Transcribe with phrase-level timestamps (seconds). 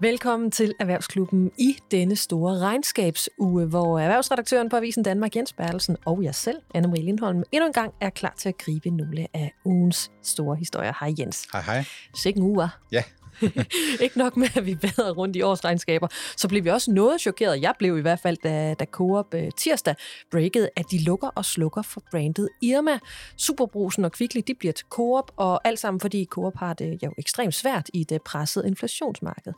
[0.00, 6.22] Velkommen til Erhvervsklubben i denne store regnskabsuge, hvor erhvervsredaktøren på Avisen Danmark, Jens Bertelsen, og
[6.22, 10.10] jeg selv, Anne-Marie Lindholm, endnu en gang er klar til at gribe nogle af ugens
[10.22, 10.92] store historier.
[11.00, 11.46] Hej Jens.
[11.52, 11.84] Hej hej.
[12.14, 12.68] Sikke en uge.
[12.92, 13.02] Ja,
[14.04, 17.62] ikke nok med, at vi vader rundt i årsregnskaber, så blev vi også noget chokeret.
[17.62, 19.94] Jeg blev i hvert fald, da, da Coop øh, tirsdag
[20.30, 22.98] breakede, at de lukker og slukker for brandet Irma.
[23.36, 27.14] Superbrusen og Kvickly, de bliver til Coop, og alt sammen fordi Coop har det jo
[27.18, 29.52] ekstremt svært i det pressede inflationsmarked.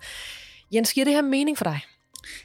[0.74, 1.80] Jens, giver det her mening for dig?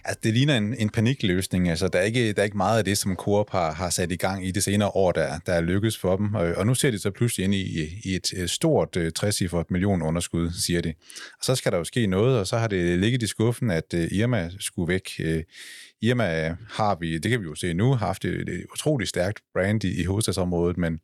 [0.05, 1.69] Altså, det ligner en, en panikløsning.
[1.69, 4.11] Altså, der, er ikke, der er ikke meget af det, som Coop har, har sat
[4.11, 6.35] i gang i det senere år, der, der er lykkedes for dem.
[6.35, 10.01] Og, og nu ser de så pludselig ind i, i et stort øh, 60 million
[10.01, 10.93] underskud, siger de.
[11.39, 13.93] Og så skal der jo ske noget, og så har det ligget i skuffen, at
[13.93, 15.09] øh, Irma skulle væk.
[15.19, 15.43] Øh,
[16.01, 19.83] Irma har vi, det kan vi jo se nu, haft et, et utroligt stærkt brand
[19.83, 20.99] i, i hovedstadsområdet, men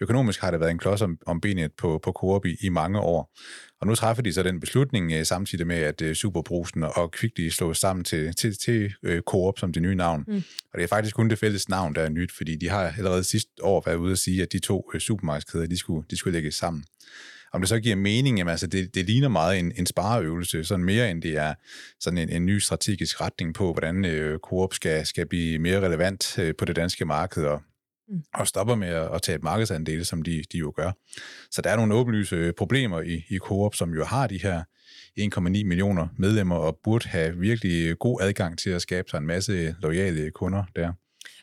[0.00, 3.00] økonomisk har det været en klods om, om benet på, på Coop i, i mange
[3.00, 3.32] år.
[3.80, 7.48] Og nu træffer de så den beslutning uh, samtidig med, at uh, Superbrusen og Kvickly
[7.48, 10.24] slås sammen til, til, til uh, Coop som det nye navn.
[10.28, 10.42] Mm.
[10.72, 13.24] Og det er faktisk kun det fælles navn, der er nyt, fordi de har allerede
[13.24, 16.54] sidste år været ude at sige, at de to supermarkedskæder, de skulle, de skulle lægges
[16.54, 16.84] sammen.
[17.52, 20.84] Om det så giver mening, jamen, altså det, det ligner meget en, en spareøvelse, sådan
[20.84, 21.54] mere end det er
[22.00, 26.38] sådan en, en ny strategisk retning på, hvordan øh, Coop skal, skal blive mere relevant
[26.38, 27.62] øh, på det danske marked, og
[28.08, 28.22] mm.
[28.34, 30.92] og stopper med at, at tage et markedsandel, som de, de jo gør.
[31.50, 34.62] Så der er nogle åbenlyse problemer i, i Coop, som jo har de her
[35.20, 39.76] 1,9 millioner medlemmer og burde have virkelig god adgang til at skabe sig en masse
[39.82, 40.92] lojale kunder der.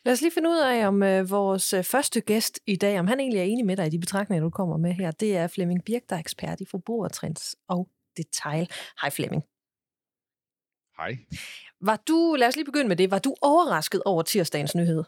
[0.05, 3.07] Lad os lige finde ud af, om øh, vores øh, første gæst i dag, om
[3.07, 5.11] han egentlig er enig med dig i de betragtninger, du kommer med her.
[5.11, 8.69] Det er Flemming Birk, der er ekspert i forbrugertrends og detail.
[9.01, 9.43] Hej Flemming.
[10.97, 11.17] Hej.
[11.81, 15.03] Var du, lad os lige begynde med det, var du overrasket over tirsdagens nyhed?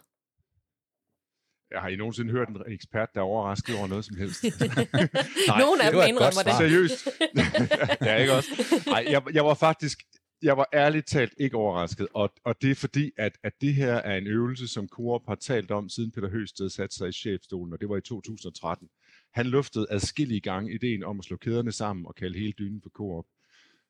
[1.72, 4.44] Jeg har I nogensinde hørt en ekspert, der er overrasket over noget som helst?
[5.48, 6.54] Nej, Nogle af dem indrømmer det.
[6.58, 7.08] Seriøst.
[8.08, 8.50] ja, ikke også?
[8.88, 10.00] Nej, jeg, jeg var faktisk,
[10.42, 13.94] jeg var ærligt talt ikke overrasket, og, og det er fordi, at, at det her
[13.94, 17.74] er en øvelse, som Coop har talt om, siden Peter Høsted satte sig i chefstolen,
[17.74, 18.90] og det var i 2013.
[19.34, 22.90] Han luftede adskillige gange ideen om at slå kæderne sammen og kalde hele dynen for
[22.90, 23.26] Coop.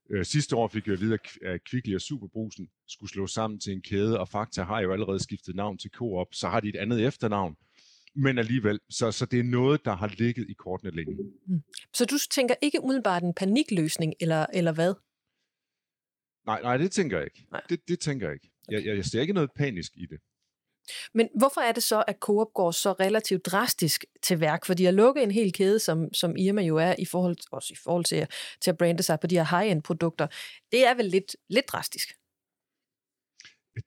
[0.09, 3.74] Øh, sidste år fik jeg at vide, at Kvickly og Superbrusen skulle slå sammen til
[3.74, 6.75] en kæde, og Fakta har jo allerede skiftet navn til Coop, så har de et
[6.75, 7.56] andet efternavn.
[8.16, 11.18] Men alligevel, så, så det er noget, der har ligget i kortene længe.
[11.48, 11.62] Mm.
[11.94, 14.94] Så du tænker ikke umiddelbart en panikløsning, eller, eller hvad?
[16.46, 17.48] Nej, nej, det tænker jeg ikke.
[17.52, 17.62] Nej.
[17.70, 18.52] Det, det tænker jeg ikke.
[18.72, 20.20] Jeg, jeg, jeg ser ikke noget panisk i det.
[21.14, 24.66] Men hvorfor er det så, at Coop går så relativt drastisk til værk?
[24.66, 27.78] Fordi at lukke en hel kæde, som, som Irma jo er, i forhold, også i
[27.84, 28.28] forhold til,
[28.62, 30.28] til at brande sig på de her high-end produkter,
[30.72, 32.10] det er vel lidt, lidt drastisk?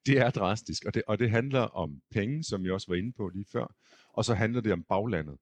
[0.07, 3.13] Det er drastisk, og det, og det handler om penge, som jeg også var inde
[3.13, 3.75] på lige før,
[4.13, 5.37] og så handler det om baglandet.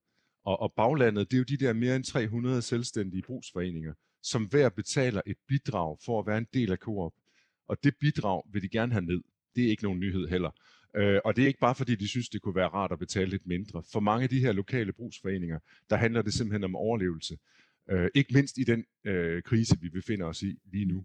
[0.44, 4.68] Og, og baglandet, det er jo de der mere end 300 selvstændige brugsforeninger, som hver
[4.68, 7.12] betaler et bidrag for at være en del af Coop.
[7.68, 9.22] Og det bidrag vil de gerne have ned.
[9.56, 10.50] Det er ikke nogen nyhed heller.
[10.96, 13.30] Øh, og det er ikke bare fordi, de synes, det kunne være rart at betale
[13.30, 13.82] lidt mindre.
[13.92, 15.58] For mange af de her lokale brugsforeninger,
[15.90, 17.38] der handler det simpelthen om overlevelse.
[17.90, 21.04] Øh, ikke mindst i den øh, krise, vi befinder os i lige nu.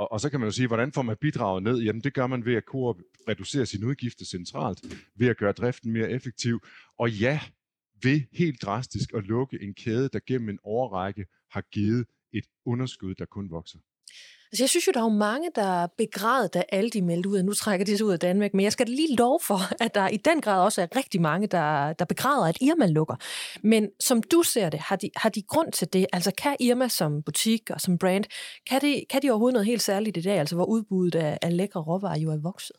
[0.00, 1.78] Og, og så kan man jo sige, hvordan får man bidraget ned?
[1.78, 2.96] Jamen det gør man ved at Coop
[3.28, 4.84] reducere sine udgifter centralt,
[5.14, 6.60] ved at gøre driften mere effektiv.
[6.98, 7.40] Og ja,
[8.02, 13.14] ved helt drastisk at lukke en kæde, der gennem en årrække har givet et underskud,
[13.14, 13.78] der kun vokser.
[14.52, 17.38] Altså, jeg synes jo, der er jo mange, der begræd, da alle de meldte ud,
[17.38, 18.54] at nu trækker de sig ud af Danmark.
[18.54, 21.46] Men jeg skal lige lov for, at der i den grad også er rigtig mange,
[21.46, 23.16] der, der begræder, at Irma lukker.
[23.62, 26.06] Men som du ser det, har de, har de grund til det?
[26.12, 28.24] Altså, kan Irma som butik og som brand,
[28.66, 31.56] kan de, kan de overhovedet noget helt særligt i dag, altså hvor udbuddet af, af
[31.56, 32.76] lækre råvarer jo er vokset?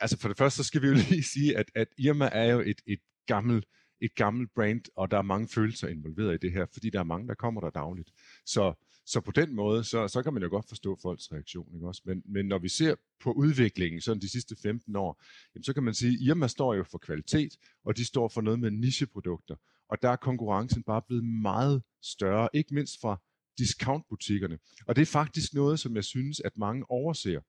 [0.00, 2.60] Altså, for det første, så skal vi jo lige sige, at, at Irma er jo
[2.60, 3.66] et, et gammelt
[4.02, 7.04] et gammelt brand, og der er mange følelser involveret i det her, fordi der er
[7.04, 8.10] mange, der kommer der dagligt.
[8.46, 8.74] Så,
[9.12, 11.74] så på den måde, så, så kan man jo godt forstå folks reaktion.
[11.74, 12.02] Ikke også?
[12.04, 15.22] Men, men når vi ser på udviklingen sådan de sidste 15 år,
[15.54, 18.40] jamen, så kan man sige, at Irma står jo for kvalitet, og de står for
[18.40, 19.56] noget med nicheprodukter.
[19.88, 23.20] Og der er konkurrencen bare blevet meget større, ikke mindst fra
[23.58, 24.58] discountbutikkerne.
[24.86, 27.40] Og det er faktisk noget, som jeg synes, at mange overser.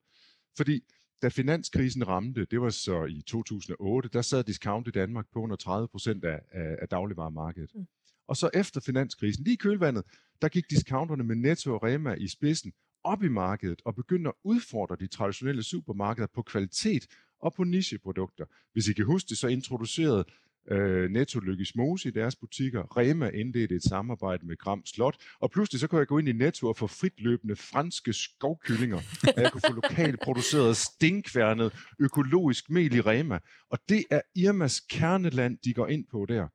[0.57, 0.83] Fordi
[1.21, 5.55] da finanskrisen ramte, det var så i 2008, der sad discount i Danmark på under
[5.55, 7.67] 30 procent af, af, af.
[7.75, 7.87] Mm.
[8.27, 10.03] Og så efter finanskrisen, lige i kølvandet,
[10.41, 12.73] der gik discounterne med Netto og Rema i spidsen
[13.03, 17.07] op i markedet og begyndte at udfordre de traditionelle supermarkeder på kvalitet
[17.39, 18.45] og på nicheprodukter.
[18.73, 20.25] Hvis I kan huske det, så introducerede
[20.71, 22.97] øh, Netto Lykkes Mose i deres butikker.
[22.97, 26.33] Rema indledte et samarbejde med Gram Slot, og pludselig så kunne jeg gå ind i
[26.33, 28.97] Netto og få fritløbende franske skovkyllinger,
[29.35, 33.39] og jeg kunne få lokalt produceret stinkværnet økologisk mel i Rema.
[33.69, 36.47] Og det er Irmas kerneland, de går ind på der.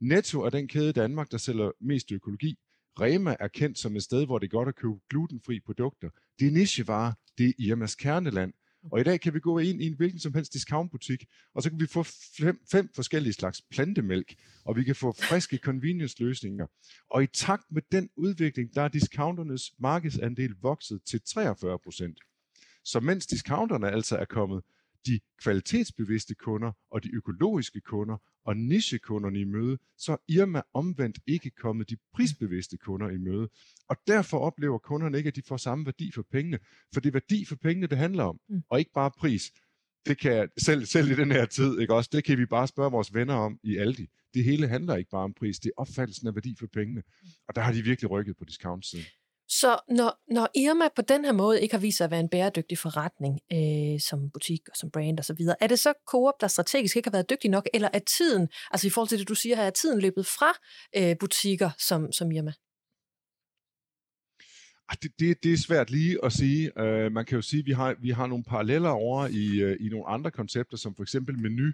[0.00, 2.58] Netto er den kæde i Danmark, der sælger mest økologi.
[3.00, 6.10] Rema er kendt som et sted, hvor det er godt at købe glutenfri produkter.
[6.38, 8.52] Det er nichevarer, det er Irmas kerneland.
[8.92, 11.70] Og i dag kan vi gå ind i en hvilken som helst discountbutik, og så
[11.70, 12.02] kan vi få
[12.38, 14.34] fem, fem forskellige slags plantemælk,
[14.64, 16.66] og vi kan få friske convenience-løsninger.
[17.10, 22.18] Og i takt med den udvikling, der er discounternes markedsandel vokset til 43 procent.
[22.84, 24.62] Så mens discounterne altså er kommet
[25.06, 28.16] de kvalitetsbevidste kunder og de økologiske kunder
[28.46, 33.48] og nichekunderne i møde, så er Irma omvendt ikke kommet de prisbevidste kunder i møde.
[33.88, 36.58] Og derfor oplever kunderne ikke, at de får samme værdi for pengene.
[36.94, 38.62] For det er værdi for pengene, det handler om, mm.
[38.70, 39.52] og ikke bare pris.
[40.06, 42.10] Det kan selv, selv i den her tid, ikke også?
[42.12, 44.06] Det kan vi bare spørge vores venner om i Aldi.
[44.34, 47.02] Det hele handler ikke bare om pris, det er opfattelsen af værdi for pengene.
[47.48, 49.04] Og der har de virkelig rykket på discount-siden.
[49.48, 52.28] Så når, når Irma på den her måde ikke har vist sig at være en
[52.28, 56.96] bæredygtig forretning øh, som butik og som brand osv., er det så Coop, der strategisk
[56.96, 59.56] ikke har været dygtig nok, eller er tiden, altså i forhold til det, du siger
[59.56, 60.52] her, er tiden løbet fra
[60.96, 62.52] øh, butikker som, som Irma?
[64.88, 66.72] Ah, det, det, det er svært lige at sige.
[66.80, 69.86] Uh, man kan jo sige, at vi har, vi har nogle paralleller over i, uh,
[69.86, 71.72] i nogle andre koncepter, som for eksempel menu,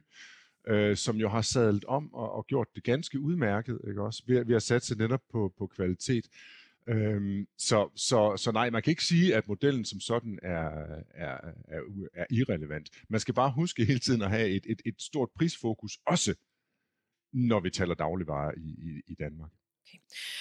[0.70, 3.80] uh, som jo har sadlet om og, og gjort det ganske udmærket.
[3.88, 4.22] Ikke også?
[4.26, 6.24] Vi, vi har satse netop på, på kvalitet.
[6.88, 10.68] Øhm, så, så, så nej, man kan ikke sige, at modellen som sådan er,
[11.14, 11.38] er,
[11.68, 11.80] er,
[12.14, 12.90] er irrelevant.
[13.08, 16.34] Man skal bare huske hele tiden at have et, et, et stort prisfokus, også
[17.32, 19.50] når vi taler dagligvarer i, i, i Danmark.
[19.92, 19.98] Okay.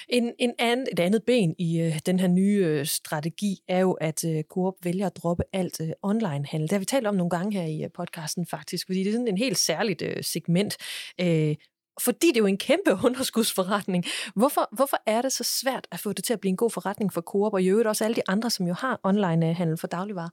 [0.08, 3.92] En, en anden, et andet ben i øh, den her nye øh, strategi er jo,
[3.92, 6.68] at øh, Coop vælger at droppe alt øh, online-handel.
[6.68, 9.12] Det har vi talt om nogle gange her i øh, podcasten faktisk, fordi det er
[9.12, 10.76] sådan en helt særligt øh, segment.
[11.20, 11.56] Øh,
[12.00, 14.04] fordi det er jo en kæmpe underskudsforretning.
[14.34, 17.12] Hvorfor, hvorfor er det så svært at få det til at blive en god forretning
[17.12, 20.30] for Coop, og i øvrigt også alle de andre, som jo har online-handel for dagligvarer?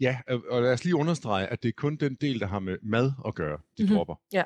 [0.00, 0.18] Ja,
[0.50, 3.12] og lad os lige understrege, at det er kun den del, der har med mad
[3.26, 3.96] at gøre, de mm-hmm.
[3.96, 4.14] dropper.
[4.32, 4.42] Ja.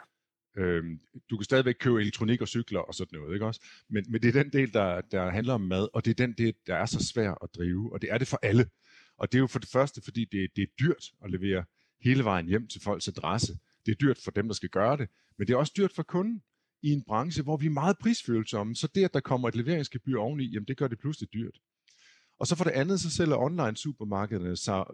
[0.58, 1.00] Øhm,
[1.31, 3.60] du kan stadigvæk købe elektronik og cykler og sådan noget, ikke også?
[3.90, 6.34] Men, men det er den del, der, der handler om mad, og det er den
[6.38, 8.66] del, der er så svær at drive, og det er det for alle.
[9.19, 11.64] Og det er jo for det første, fordi det, det er dyrt at levere
[12.04, 13.58] hele vejen hjem til folks adresse.
[13.86, 15.08] Det er dyrt for dem, der skal gøre det,
[15.38, 16.42] men det er også dyrt for kunden
[16.82, 18.76] i en branche, hvor vi er meget prisfølsomme.
[18.76, 21.58] Så det, at der kommer et leveringsgebyr oveni, jamen det gør det pludselig dyrt.
[22.40, 24.84] Og så for det andet, så sælger online supermarkederne sig,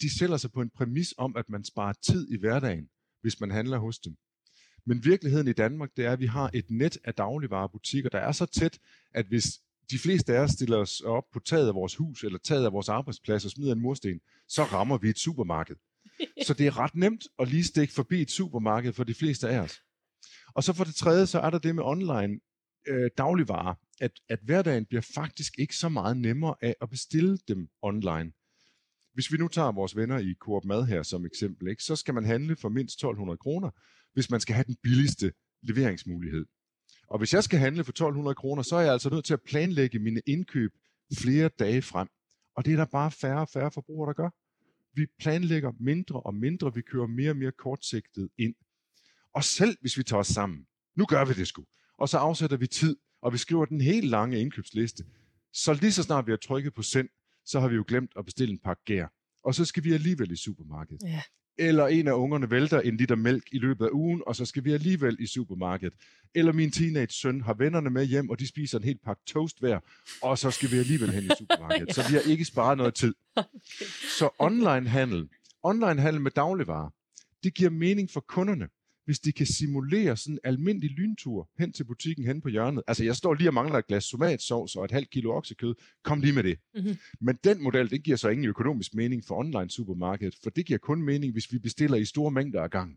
[0.00, 2.88] de sælger sig på en præmis om, at man sparer tid i hverdagen,
[3.22, 4.16] hvis man handler hos dem.
[4.86, 8.32] Men virkeligheden i Danmark, det er, at vi har et net af dagligvarerbutikker, der er
[8.32, 8.78] så tæt,
[9.14, 9.60] at hvis
[9.90, 12.72] de fleste af os stiller os op på taget af vores hus eller taget af
[12.72, 15.76] vores arbejdsplads og smider en mursten, så rammer vi et supermarked.
[16.46, 19.58] Så det er ret nemt at lige stikke forbi et supermarked for de fleste af
[19.58, 19.80] os.
[20.54, 22.40] Og så for det tredje, så er der det med online
[22.88, 27.68] øh, dagligvarer, at, at hverdagen bliver faktisk ikke så meget nemmere af at bestille dem
[27.82, 28.32] online.
[29.14, 32.14] Hvis vi nu tager vores venner i Coop Mad her som eksempel, ikke, så skal
[32.14, 33.70] man handle for mindst 1200 kroner,
[34.12, 35.32] hvis man skal have den billigste
[35.62, 36.46] leveringsmulighed.
[37.08, 39.42] Og hvis jeg skal handle for 1200 kroner, så er jeg altså nødt til at
[39.42, 40.70] planlægge mine indkøb
[41.18, 42.08] flere dage frem.
[42.56, 44.30] Og det er der bare færre og færre forbrugere, der gør
[44.94, 48.54] vi planlægger mindre og mindre, vi kører mere og mere kortsigtet ind.
[49.34, 50.66] Og selv hvis vi tager os sammen,
[50.96, 51.64] nu gør vi det sgu,
[51.98, 55.04] og så afsætter vi tid, og vi skriver den helt lange indkøbsliste,
[55.52, 57.08] så lige så snart vi har trykket på send,
[57.44, 59.06] så har vi jo glemt at bestille en pakke gær.
[59.44, 61.02] Og så skal vi alligevel i supermarkedet.
[61.02, 61.22] Ja
[61.58, 64.64] eller en af ungerne vælter en liter mælk i løbet af ugen, og så skal
[64.64, 65.94] vi alligevel i supermarkedet.
[66.34, 69.60] Eller min teenage søn har vennerne med hjem, og de spiser en helt pakke toast
[69.60, 69.78] hver,
[70.22, 71.88] og så skal vi alligevel hen i supermarkedet.
[71.88, 71.92] ja.
[72.02, 73.14] Så vi har ikke sparet noget tid.
[74.18, 75.28] Så online handel,
[75.62, 76.90] online handel med dagligvarer,
[77.44, 78.68] det giver mening for kunderne
[79.04, 82.82] hvis de kan simulere sådan en almindelig lyntur hen til butikken hen på hjørnet.
[82.86, 85.74] Altså, jeg står lige og mangler et glas tomatsovs og et halvt kilo oksekød.
[86.04, 86.58] Kom lige med det.
[86.74, 86.96] Mm-hmm.
[87.20, 90.78] Men den model, det giver så ingen økonomisk mening for online supermarkedet, for det giver
[90.78, 92.96] kun mening, hvis vi bestiller i store mængder af gang.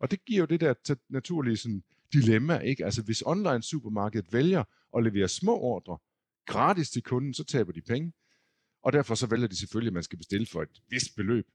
[0.00, 1.82] Og det giver jo det der naturlige sådan,
[2.12, 2.84] dilemma, ikke?
[2.84, 4.64] Altså, hvis online supermarkedet vælger
[4.96, 5.98] at levere små ordre
[6.46, 8.12] gratis til kunden, så taber de penge.
[8.82, 11.46] Og derfor så vælger de selvfølgelig, at man skal bestille for et vist beløb.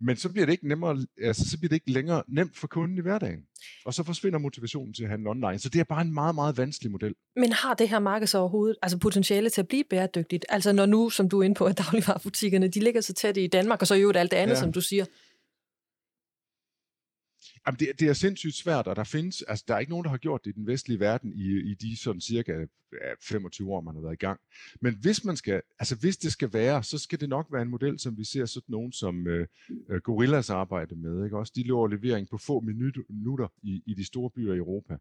[0.00, 2.98] Men så bliver det ikke nemmere, altså så bliver det ikke længere nemt for kunden
[2.98, 3.40] i hverdagen.
[3.84, 5.58] Og så forsvinder motivationen til at handle online.
[5.58, 7.14] Så det er bare en meget, meget vanskelig model.
[7.36, 10.46] Men har det her marked så overhovedet altså potentiale til at blive bæredygtigt?
[10.48, 13.46] Altså når nu, som du er inde på, at dagligvarerbutikkerne, de ligger så tæt i
[13.46, 14.60] Danmark, og så jo alt det andet, ja.
[14.60, 15.04] som du siger.
[17.66, 20.10] Jamen, det, det er sindssygt svært, og der findes, altså der er ikke nogen, der
[20.10, 22.66] har gjort det i den vestlige verden i, i de sådan cirka
[23.20, 24.40] 25 år, man har været i gang.
[24.80, 27.68] Men hvis man skal, altså hvis det skal være, så skal det nok være en
[27.68, 29.46] model, som vi ser sådan nogen som øh,
[29.90, 31.24] øh Gorillas arbejde med.
[31.24, 31.38] Ikke?
[31.38, 34.96] Også de lover levering på få minutter i, i de store byer i Europa.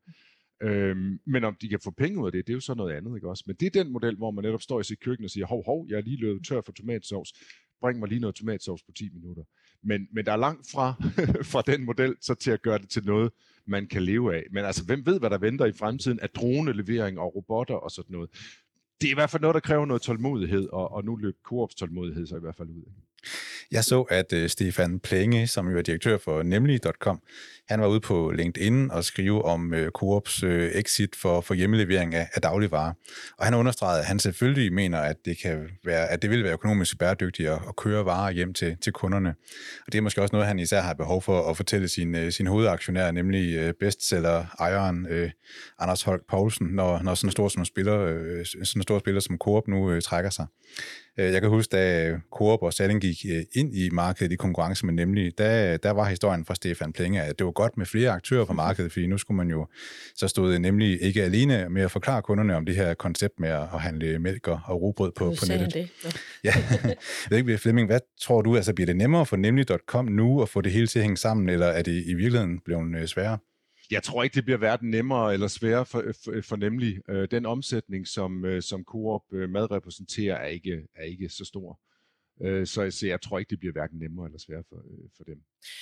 [0.61, 2.93] Øhm, men om de kan få penge ud af det, det er jo så noget
[2.93, 3.43] andet, ikke også?
[3.47, 5.65] Men det er den model, hvor man netop står i sit køkken og siger, hov,
[5.65, 7.33] hov, jeg er lige løbet tør for tomatsovs,
[7.81, 9.43] bring mig lige noget tomatsovs på 10 minutter.
[9.83, 10.93] Men, men der er langt fra,
[11.51, 13.31] fra den model så til at gøre det til noget,
[13.65, 14.43] man kan leve af.
[14.51, 18.13] Men altså, hvem ved, hvad der venter i fremtiden af dronelevering og robotter og sådan
[18.13, 18.29] noget.
[19.01, 21.75] Det er i hvert fald noget, der kræver noget tålmodighed, og, og nu løb Coops
[21.75, 22.83] tålmodighed så i hvert fald ud.
[23.71, 27.21] Jeg så, at øh, Stefan Plenge, som jo er direktør for Nemlig.com,
[27.69, 31.53] han var ude på LinkedIn og skrive om øh, uh, Coops øh, exit for, for
[31.53, 32.93] hjemmelevering af, af dagligvarer.
[33.37, 36.53] Og han understregede, at han selvfølgelig mener, at det, kan være, at det vil være
[36.53, 39.29] økonomisk bæredygtigt at, at køre varer hjem til, til kunderne.
[39.87, 42.47] Og det er måske også noget, han især har behov for at fortælle sin, sin
[42.47, 45.07] hovedaktionær, nemlig bestseller-ejeren
[45.79, 47.97] Anders Holk Poulsen, når, når sådan en stor, som spiller,
[48.45, 50.45] sådan en stor spiller som Coop nu trækker sig.
[51.19, 54.85] Øh, jeg kan huske, da Coop og Salling gik øh, ind i markedet i konkurrence
[54.85, 58.11] med Nemlig, der, der var historien fra Stefan Plenge, at det var godt med flere
[58.11, 59.67] aktører på markedet, fordi nu skulle man jo,
[60.15, 63.81] så stod Nemlig ikke alene med at forklare kunderne om det her koncept med at
[63.81, 65.73] handle mælk og rugbrød på, på nettet.
[65.73, 65.89] Det.
[66.43, 66.53] Ja.
[66.83, 66.95] jeg
[67.29, 70.61] ved ikke, Flemming, hvad tror du, altså bliver det nemmere for Nemlig.com nu at få
[70.61, 73.37] det hele til at hænge sammen, eller er det i virkeligheden blevet øh, sværere?
[73.91, 77.45] Jeg tror ikke, det bliver hverken nemmere eller sværere for, for, for nemlig øh, den
[77.45, 81.79] omsætning, som, øh, som Coop øh, mad repræsenterer, er ikke, er ikke så stor.
[82.41, 85.23] Øh, så, så jeg tror ikke, det bliver hverken nemmere eller sværere for, øh, for
[85.23, 85.41] dem.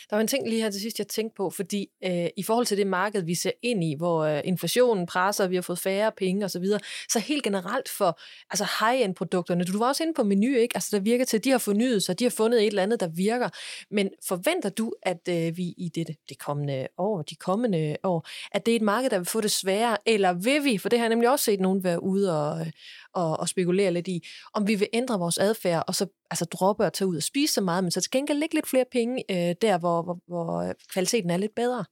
[0.10, 2.66] Der var en ting lige her til sidst, jeg tænkte på, fordi øh, i forhold
[2.66, 6.12] til det marked, vi ser ind i, hvor øh, inflationen presser, vi har fået færre
[6.18, 6.80] penge osv., så, videre,
[7.10, 8.20] så helt generelt for
[8.50, 10.78] altså high-end produkterne, du var også inde på menu, ikke?
[10.78, 13.00] Altså der virker til, at de har fornyet sig, de har fundet et eller andet,
[13.00, 13.50] der virker,
[13.92, 18.66] men forventer du, at øh, vi i det, det kommende år, de kommende år, at
[18.66, 21.06] det er et marked, der vil få det sværere, eller vil vi, for det har
[21.06, 22.66] jeg nemlig også set nogen være ude og,
[23.14, 26.86] og, og spekulere lidt i, om vi vil ændre vores adfærd, og så altså droppe
[26.86, 29.24] at tage ud og spise så meget, men så til gengæld lægge lidt flere penge
[29.32, 31.86] øh, der, hvor, hvor, hvor øh, kvaliteten er lidt bedre.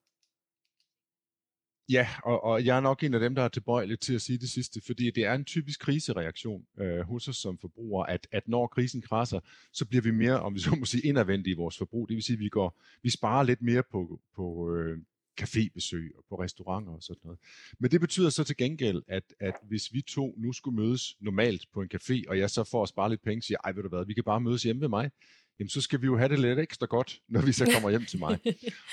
[1.89, 4.37] Ja, og, og jeg er nok en af dem, der er tilbøjelig til at sige
[4.37, 8.47] det sidste, fordi det er en typisk krisereaktion øh, hos os som forbrugere, at, at
[8.47, 9.39] når krisen krasser,
[9.71, 12.09] så bliver vi mere, om vi så må sige, indadvendte i vores forbrug.
[12.09, 14.97] Det vil sige, at vi, går, vi sparer lidt mere på, på, øh,
[15.41, 17.39] cafébesøg og på restauranter og sådan noget.
[17.79, 21.65] Men det betyder så til gengæld, at, at hvis vi to nu skulle mødes normalt
[21.73, 23.89] på en café, og jeg så får at spare lidt penge, siger, ej ved du
[23.89, 25.11] hvad, vi kan bare mødes hjemme ved mig,
[25.59, 28.05] jamen så skal vi jo have det lidt ekstra godt, når vi så kommer hjem
[28.05, 28.39] til mig.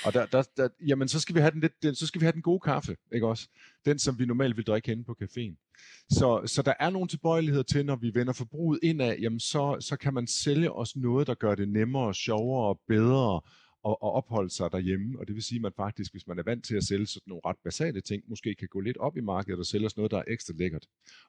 [0.05, 2.25] og der, der, der, jamen så skal vi have den lidt, den, så skal vi
[2.25, 3.47] have den gode kaffe, ikke også?
[3.85, 5.73] Den, som vi normalt vil drikke henne på caféen.
[6.09, 9.97] Så, så der er nogle tilbøjeligheder til, når vi vender forbruget indad, jamen så, så
[9.97, 13.41] kan man sælge os noget, der gør det nemmere, sjovere og bedre,
[13.85, 16.43] at, at opholde sig derhjemme, og det vil sige, at man faktisk, hvis man er
[16.43, 19.21] vant til at sælge sådan nogle ret basale ting, måske kan gå lidt op i
[19.21, 20.87] markedet og sælge os noget, der er ekstra lækkert.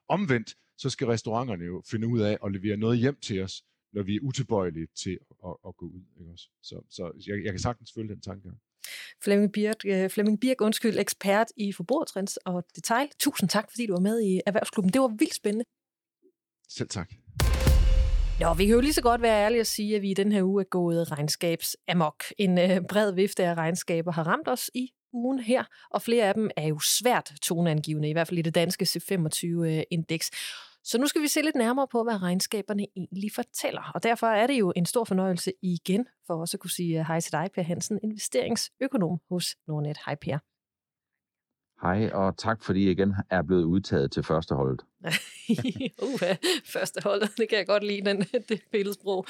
[0.09, 3.63] Omvendt, så skal restauranterne jo finde ud af at levere noget hjem til os,
[3.95, 6.01] når vi er utilbøjelige til at, at gå ud.
[6.19, 6.49] Ikke også?
[6.61, 8.49] Så, så jeg, jeg kan sagtens følge den tanke.
[9.23, 13.09] Flemming Birk, øh, Flemming Birk, undskyld, ekspert i forbrugertrends og detail.
[13.19, 14.93] Tusind tak, fordi du var med i Erhvervsklubben.
[14.93, 15.65] Det var vildt spændende.
[16.69, 17.09] Selv tak.
[18.39, 20.31] Nå, vi kan jo lige så godt være ærlige og sige, at vi i den
[20.31, 22.23] her uge er gået regnskabs amok.
[22.37, 26.33] En øh, bred vifte af regnskaber har ramt os i ugen her, og flere af
[26.33, 30.31] dem er jo svært toneangivende, i hvert fald i det danske C25-indeks.
[30.87, 33.91] Så nu skal vi se lidt nærmere på, hvad regnskaberne egentlig fortæller.
[33.95, 37.19] Og derfor er det jo en stor fornøjelse igen for os at kunne sige hej
[37.19, 39.97] til dig, Per Hansen, investeringsøkonom hos Nordnet.
[40.05, 40.39] Hej Per.
[41.85, 44.81] Hej, og tak fordi I igen er blevet udtaget til førsteholdet.
[46.01, 46.19] uh,
[46.73, 49.25] førsteholdet, det kan jeg godt lide, den, det billedsprog.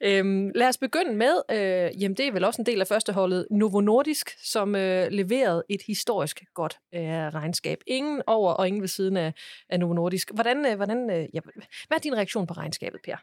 [0.00, 3.46] Øhm, lad os begynde med, øh, jamen det er vel også en del af førsteholdet,
[3.50, 7.78] Novo Nordisk, som øh, leverede et historisk godt øh, regnskab.
[7.86, 9.34] Ingen over og ingen ved siden af,
[9.68, 10.30] af Novo Nordisk.
[10.34, 11.40] Hvordan, øh, hvordan, øh, ja,
[11.88, 13.16] hvad er din reaktion på regnskabet, Per?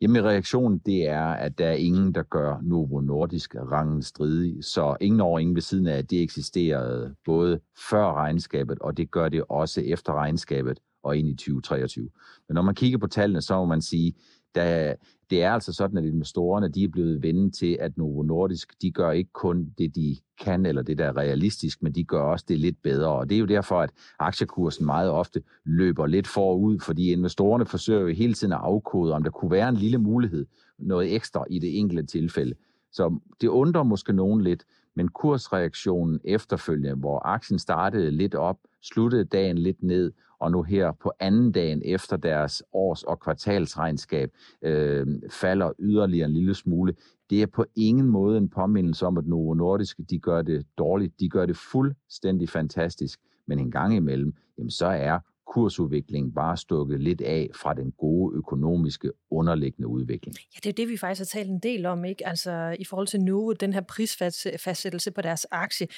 [0.00, 4.64] Jamen reaktionen, det er, at der er ingen, der gør Novo Nordisk rangen stridig.
[4.64, 9.10] Så ingen over ingen ved siden af, at det eksisterede både før regnskabet, og det
[9.10, 12.10] gør det også efter regnskabet og ind i 2023.
[12.48, 14.14] Men når man kigger på tallene, så må man sige,
[14.54, 14.94] der,
[15.30, 18.90] det er altså sådan, at investorerne de er blevet vendt til, at Novo Nordisk, de
[18.90, 22.44] gør ikke kun det, de kan, eller det, der er realistisk, men de gør også
[22.48, 23.08] det lidt bedre.
[23.08, 28.00] Og det er jo derfor, at aktiekursen meget ofte løber lidt forud, fordi investorerne forsøger
[28.00, 30.46] jo hele tiden at afkode, om der kunne være en lille mulighed,
[30.78, 32.54] noget ekstra i det enkelte tilfælde.
[32.92, 34.64] Så det undrer måske nogen lidt,
[34.96, 40.92] men kursreaktionen efterfølgende, hvor aktien startede lidt op, sluttede dagen lidt ned, og nu her
[40.92, 44.30] på anden dagen efter deres års- og kvartalsregnskab
[44.62, 46.94] øh, falder yderligere en lille smule.
[47.30, 51.20] Det er på ingen måde en påmindelse om, at Novo Nordisk de gør det dårligt.
[51.20, 53.20] De gør det fuldstændig fantastisk.
[53.46, 58.36] Men en gang imellem, jamen så er kursudvikling bare stukket lidt af fra den gode
[58.36, 60.36] økonomiske underliggende udvikling.
[60.54, 62.26] Ja, det er det, vi faktisk har talt en del om, ikke?
[62.26, 65.88] Altså i forhold til nu, den her prisfastsættelse på deres aktie.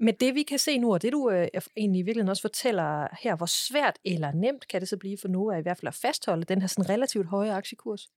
[0.00, 3.36] Men det, vi kan se nu, og det du øh, egentlig virkeligheden også fortæller her,
[3.36, 6.44] hvor svært eller nemt kan det så blive for Nova i hvert fald at fastholde
[6.44, 8.08] den her sådan relativt høje aktiekurs?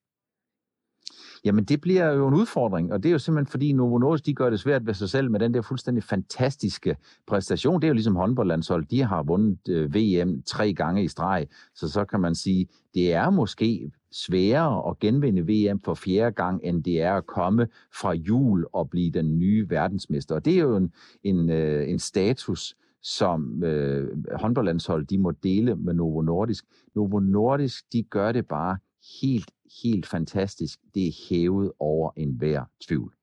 [1.46, 4.34] Jamen, det bliver jo en udfordring, og det er jo simpelthen fordi Novo Nordisk, de
[4.34, 6.96] gør det svært ved sig selv med den der fuldstændig fantastiske
[7.28, 7.82] præstation.
[7.82, 11.90] Det er jo ligesom håndboldlandshold, de har vundet øh, VM tre gange i streg, så
[11.90, 16.84] så kan man sige, det er måske sværere at genvinde VM for fjerde gang, end
[16.84, 17.68] det er at komme
[18.02, 20.36] fra jul og blive den nye verdensmester.
[20.36, 20.92] Og det er jo en,
[21.24, 26.66] en, øh, en status, som øh, håndboldlandshold de må dele med Novo Nordisk.
[26.96, 28.78] Novo Nordisk, de gør det bare
[29.22, 29.52] helt,
[29.84, 30.80] helt fantastisk.
[30.94, 33.14] Det er hævet over enhver tvivl.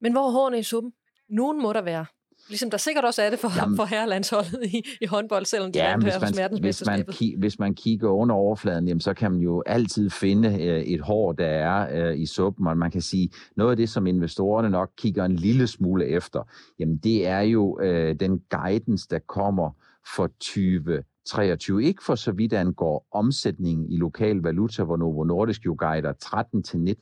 [0.00, 0.92] Men hvor er hårene i suppen?
[1.28, 2.06] Nogen må der være.
[2.48, 5.78] Ligesom der sikkert også er det for, Jamen, for herrelandsholdet i, i håndbold, selvom de
[5.78, 9.32] ja, vandt hvis man, hvis man, ki, hvis man kigger under overfladen, jamen, så kan
[9.32, 13.02] man jo altid finde øh, et hår, der er øh, i suppen, og man kan
[13.02, 16.42] sige, noget af det, som investorerne nok kigger en lille smule efter,
[16.78, 19.70] jamen det er jo øh, den guidance, der kommer
[20.16, 21.84] for 20 23.
[21.84, 26.12] Ikke for så vidt angår omsætningen i lokal valuta, hvor Novo Nordisk jo guider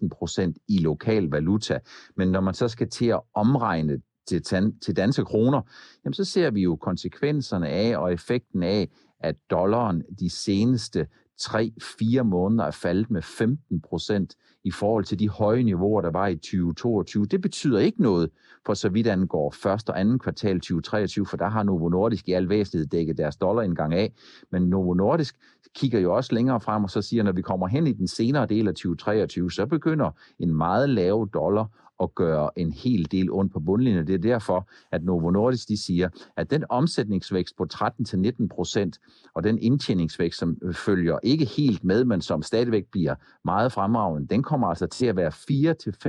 [0.03, 1.79] 13-19 procent i lokal valuta.
[2.17, 4.43] Men når man så skal til at omregne til,
[4.83, 5.63] til danske kroner,
[6.05, 8.89] jamen så ser vi jo konsekvenserne af og effekten af,
[9.21, 11.07] at dollaren de seneste
[11.41, 16.27] 3-4 måneder er faldet med 15 procent i forhold til de høje niveauer, der var
[16.27, 17.27] i 2022.
[17.27, 18.31] Det betyder ikke noget
[18.67, 22.33] for så vidt angår første og anden kvartal 2023, for der har Novo Nordisk i
[22.33, 24.13] al væsentlighed dækket deres dollarindgang af.
[24.51, 25.37] Men Novo Nordisk
[25.75, 28.47] kigger jo også længere frem og så siger, når vi kommer hen i den senere
[28.47, 33.53] del af 2023, så begynder en meget lav dollar at gøre en hel del ondt
[33.53, 34.07] på bundlinjen.
[34.07, 38.99] Det er derfor, at Novo Nordisk de siger, at den omsætningsvækst på 13-19 procent,
[39.35, 44.29] og den indtjeningsvækst, som øh, følger ikke helt med, men som stadigvæk bliver meget fremragende,
[44.29, 45.33] den kommer altså til at være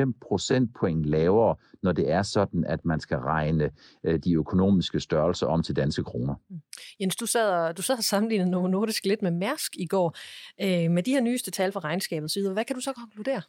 [0.07, 3.69] 4-5 procentpoint lavere, når det er sådan, at man skal regne
[4.03, 6.35] øh, de økonomiske størrelser om til danske kroner.
[6.49, 6.61] Mm.
[6.99, 10.17] Jens, du sad, og, du sad og sammenlignede Novo Nordisk lidt med Mærsk i går.
[10.61, 13.41] Øh, med de her nyeste tal fra regnskabet, så hvad kan du så konkludere?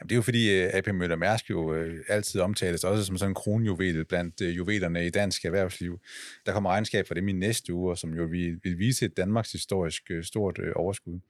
[0.00, 3.18] Jamen, det er jo fordi øh, AP Møller Mærsk jo uh, altid omtales også som
[3.18, 6.00] sådan en kronjuvel blandt uh, juvelerne i dansk erhvervsliv.
[6.46, 9.52] Der kommer regnskab for dem i næste uge, som jo vil, vil vise et Danmarks
[9.52, 11.20] historisk stort overskud.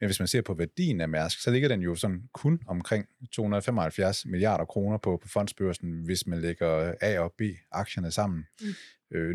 [0.00, 3.06] Men hvis man ser på værdien af Mærsk, så ligger den jo sådan kun omkring
[3.32, 8.44] 275 milliarder kroner på, på fondsbørsen, hvis man lægger A og B aktierne sammen.
[8.60, 8.68] Mm.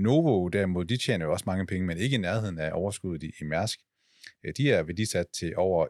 [0.01, 3.31] Novo derimod, de tjener jo også mange penge, men ikke i nærheden af overskuddet i,
[3.41, 3.79] i Mærsk.
[4.45, 5.87] Øh, de er værdisat til over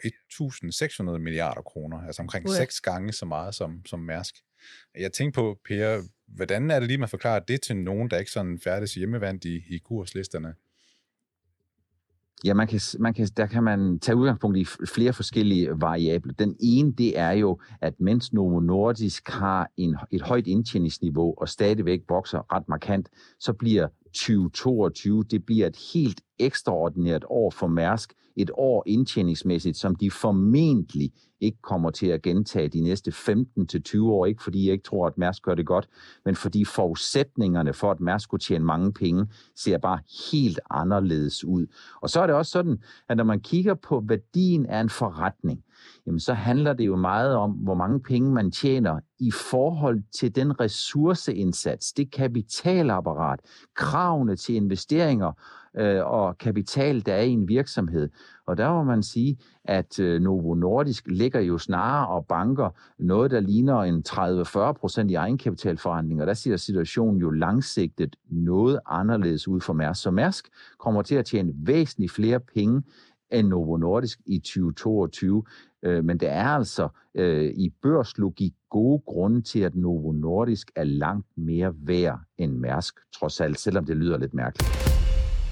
[1.13, 2.57] 1.600 milliarder kroner, altså omkring okay.
[2.57, 4.35] seks gange så meget som, som Mærsk.
[4.97, 8.31] Jeg tænker på, Per, hvordan er det lige, man forklarer det til nogen, der ikke
[8.31, 10.53] sådan færdes hjemmevandt i, i kurslisterne?
[12.45, 16.33] Ja, man kan, man kan, der kan man tage udgangspunkt i flere forskellige variable.
[16.39, 21.49] Den ene, det er jo, at mens Novo Nordisk har en, et højt indtjeningsniveau og
[21.49, 28.13] stadigvæk vokser ret markant, så bliver 2022, det bliver et helt ekstraordinært år for Mærsk,
[28.35, 34.25] et år indtjeningsmæssigt, som de formentlig ikke kommer til at gentage de næste 15-20 år.
[34.25, 35.87] Ikke fordi jeg ikke tror, at Mærsk gør det godt,
[36.25, 39.99] men fordi forudsætningerne for, at Mærsk kunne tjene mange penge, ser bare
[40.31, 41.67] helt anderledes ud.
[42.01, 42.77] Og så er det også sådan,
[43.09, 45.63] at når man kigger på værdien af en forretning,
[46.07, 50.35] jamen så handler det jo meget om, hvor mange penge man tjener i forhold til
[50.35, 53.39] den ressourceindsats, det kapitalapparat,
[53.75, 55.31] kravene til investeringer
[55.77, 58.09] øh, og kapital, der er i en virksomhed.
[58.45, 63.31] Og der må man sige, at øh, Novo Nordisk ligger jo snarere og banker noget,
[63.31, 69.47] der ligner en 30-40 procent i egenkapitalforandring, og der ser situationen jo langsigtet noget anderledes
[69.47, 70.01] ud for Mærsk.
[70.01, 70.47] Så Mærsk
[70.79, 72.83] kommer til at tjene væsentligt flere penge
[73.31, 75.43] end Novo Nordisk i 2022.
[75.83, 80.83] Øh, men det er altså øh, i børslogik gode grunde til, at Novo Nordisk er
[80.83, 84.69] langt mere værd end Mærsk, trods alt, selvom det lyder lidt mærkeligt.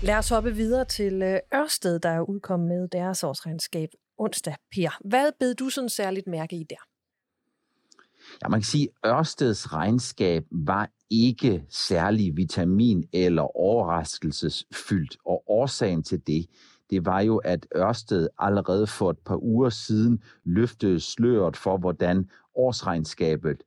[0.03, 4.55] Lad os hoppe videre til øh, Ørsted, der er udkommet med deres årsregnskab onsdag.
[4.75, 6.75] Per, hvad bed du sådan særligt mærke i der?
[8.43, 16.03] Ja, man kan sige, at Ørsteds regnskab var ikke særlig vitamin- eller overraskelsesfyldt, og årsagen
[16.03, 16.45] til det,
[16.89, 22.29] det var jo, at Ørsted allerede for et par uger siden løftede sløret for, hvordan
[22.55, 23.63] årsregnskabet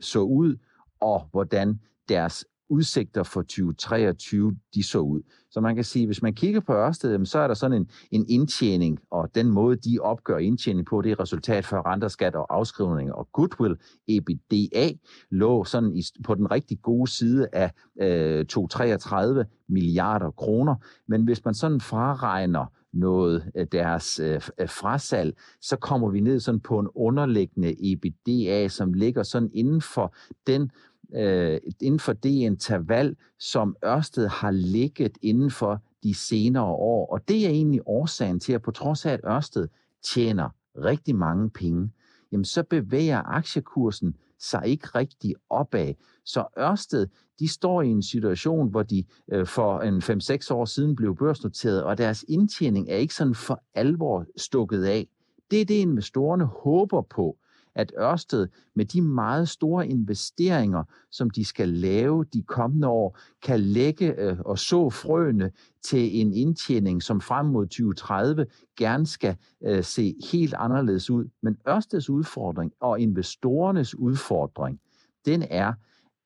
[0.00, 0.56] så ud,
[1.00, 5.22] og hvordan deres udsigter for 2023, de så ud.
[5.50, 8.24] Så man kan sige, hvis man kigger på Ørsted, så er der sådan en, en
[8.28, 12.54] indtjening, og den måde, de opgør indtjening på, det er resultat for renter, skat og
[12.56, 13.12] afskrivninger.
[13.12, 13.76] Og goodwill,
[14.08, 14.88] EBITDA,
[15.30, 17.70] lå sådan i, på den rigtig gode side af
[18.02, 20.74] øh, 233 milliarder kroner.
[21.08, 26.40] Men hvis man sådan fraregner noget af deres øh, øh frasal, så kommer vi ned
[26.40, 30.14] sådan på en underliggende EBITDA, som ligger sådan inden for
[30.46, 30.70] den
[31.14, 37.12] øh, inden for det interval, som Ørsted har ligget inden for de senere år.
[37.12, 39.68] Og det er egentlig årsagen til, at på trods af, at Ørsted
[40.02, 41.90] tjener rigtig mange penge,
[42.32, 45.94] jamen så bevæger aktiekursen sig ikke rigtig opad.
[46.24, 47.06] Så Ørsted,
[47.38, 51.82] de står i en situation, hvor de øh, for en 5-6 år siden blev børsnoteret,
[51.82, 55.08] og deres indtjening er ikke sådan for alvor stukket af.
[55.50, 57.36] Det er det, investorerne håber på
[57.74, 63.60] at Ørsted med de meget store investeringer, som de skal lave de kommende år, kan
[63.60, 65.50] lægge øh, og så frøene
[65.82, 68.46] til en indtjening, som frem mod 2030
[68.78, 71.28] gerne skal øh, se helt anderledes ud.
[71.42, 74.80] Men Ørsteds udfordring og investorernes udfordring,
[75.26, 75.72] den er,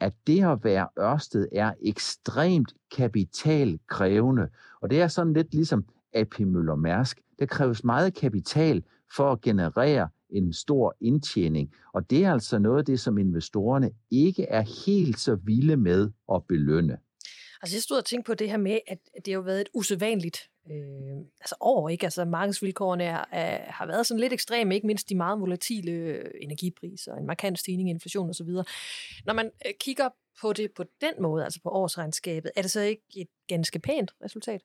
[0.00, 4.48] at det at være Ørsted er ekstremt kapitalkrævende.
[4.80, 7.20] Og det er sådan lidt ligesom AP Møller Mærsk.
[7.38, 8.82] Der kræves meget kapital
[9.16, 11.74] for at generere en stor indtjening.
[11.94, 16.10] Og det er altså noget af det, som investorerne ikke er helt så vilde med
[16.34, 16.98] at belønne.
[17.62, 19.68] Altså jeg stod og tænkte på det her med, at det har jo været et
[19.74, 22.06] usædvanligt øh, altså år, ikke?
[22.06, 27.14] Altså markedsvilkårene er, er, har været sådan lidt ekstreme, ikke mindst de meget volatile energipriser,
[27.14, 28.48] en markant stigning i inflation osv.
[29.26, 30.08] Når man øh, kigger
[30.40, 34.10] på det på den måde, altså på årsregnskabet, er det så ikke et ganske pænt
[34.24, 34.62] resultat?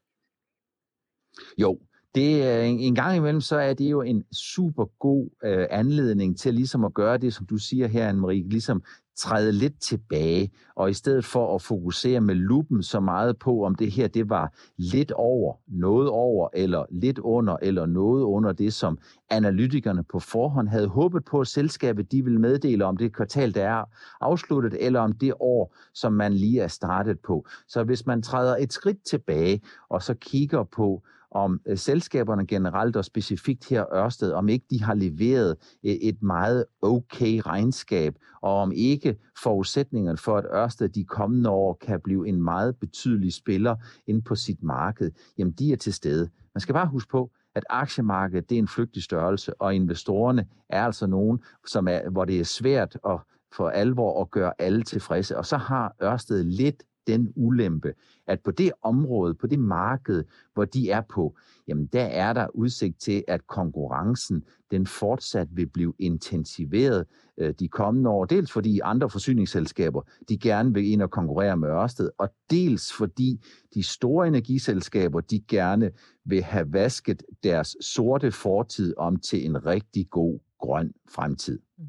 [1.58, 1.80] Jo,
[2.16, 6.38] det øh, en, en gang imellem, så er det jo en super god øh, anledning
[6.38, 8.84] til ligesom at gøre det, som du siger her, Anne-Marie, ligesom
[9.20, 13.76] træde lidt tilbage, og i stedet for at fokusere med lupen så meget på, om
[13.76, 18.74] det her det var lidt over, noget over, eller lidt under, eller noget under det,
[18.74, 18.98] som
[19.30, 23.64] analytikerne på forhånd havde håbet på, at selskabet de ville meddele om det kvartal, der
[23.64, 23.84] er
[24.22, 27.46] afsluttet, eller om det år, som man lige er startet på.
[27.68, 32.96] Så hvis man træder et skridt tilbage, og så kigger på, om øh, selskaberne generelt
[32.96, 38.62] og specifikt her Ørsted, om ikke de har leveret øh, et meget okay regnskab, og
[38.62, 43.76] om ikke forudsætningerne for, at Ørsted de kommende år kan blive en meget betydelig spiller
[44.08, 46.30] ind på sit marked, jamen de er til stede.
[46.56, 50.86] Man skal bare huske på, at aktiemarkedet det er en flygtig størrelse, og investorerne er
[50.86, 53.20] altså nogen, som er, hvor det er svært at
[53.54, 55.38] for alvor at gøre alle tilfredse.
[55.38, 57.94] Og så har Ørsted lidt den ulempe,
[58.28, 62.48] at på det område, på det marked, hvor de er på, jamen der er der
[62.54, 67.06] udsigt til, at konkurrencen den fortsat vil blive intensiveret
[67.38, 68.26] øh, de kommende år.
[68.26, 73.42] Dels fordi andre forsyningsselskaber, de gerne vil ind og konkurrere med Ørsted, og dels fordi
[73.74, 75.92] de store energiselskaber, de gerne
[76.26, 81.60] vil have vasket deres sorte fortid om til en rigtig god grøn fremtid.
[81.78, 81.86] Mm.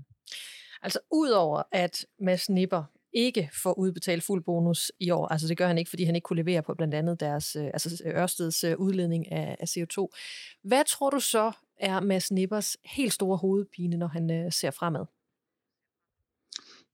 [0.83, 5.29] Altså udover at Mads Nipper ikke får udbetalt fuld bonus i år.
[5.29, 7.65] Altså det gør han ikke, fordi han ikke kunne levere på blandt andet deres, øh,
[7.65, 10.07] altså øh, Ørsteds øh, udledning af, af CO2.
[10.63, 15.05] Hvad tror du så er Mads Nippers helt store hovedpine, når han ser fremad?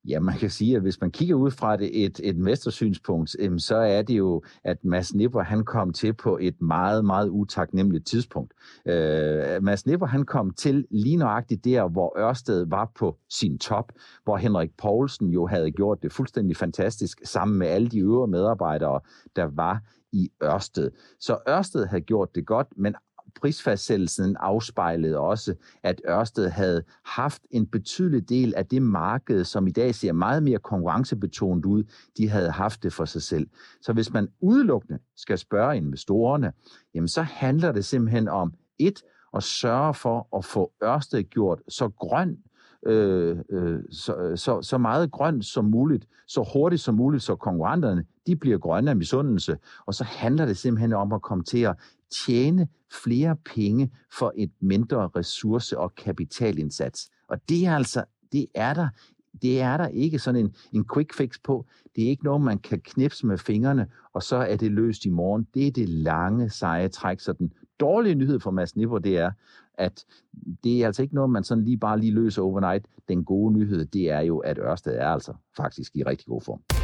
[0.08, 3.76] Ja, man kan sige, at hvis man kigger ud fra det et, et mestersynspunkt, så
[3.76, 8.54] er det jo, at Mads Nipper han kom til på et meget, meget utaknemmeligt tidspunkt.
[8.86, 13.92] Øh, Mads Nipper han kom til lige nøjagtigt der, hvor Ørsted var på sin top,
[14.24, 19.00] hvor Henrik Poulsen jo havde gjort det fuldstændig fantastisk sammen med alle de øvrige medarbejdere,
[19.36, 19.80] der var
[20.12, 20.90] i Ørsted.
[21.20, 22.94] Så Ørsted havde gjort det godt, men
[23.40, 29.70] prisfastsættelsen afspejlede også, at Ørsted havde haft en betydelig del af det marked, som i
[29.70, 31.84] dag ser meget mere konkurrencebetonet ud,
[32.16, 33.46] de havde haft det for sig selv.
[33.82, 36.52] Så hvis man udelukkende skal spørge investorerne,
[36.94, 39.02] jamen så handler det simpelthen om et,
[39.34, 42.38] at sørge for at få Ørsted gjort så grøn
[42.86, 48.04] øh, øh, så, så, så meget grønt som muligt, så hurtigt som muligt, så konkurrenterne
[48.26, 49.58] de bliver grønne af misundelse.
[49.86, 51.76] Og så handler det simpelthen om at komme til at
[52.26, 52.68] tjene
[53.04, 57.10] flere penge for et mindre ressource- og kapitalindsats.
[57.28, 58.88] Og det er altså, det er der
[59.42, 61.66] det er der ikke sådan en, en quick fix på.
[61.96, 65.08] Det er ikke noget, man kan knipse med fingrene, og så er det løst i
[65.08, 65.46] morgen.
[65.54, 67.20] Det er det lange, seje træk.
[67.20, 69.30] Så den dårlige nyhed for Mads Nipper, det er,
[69.74, 70.04] at
[70.64, 72.86] det er altså ikke noget, man sådan lige bare lige løser overnight.
[73.08, 76.75] Den gode nyhed, det er jo, at Ørsted er altså faktisk i rigtig god form.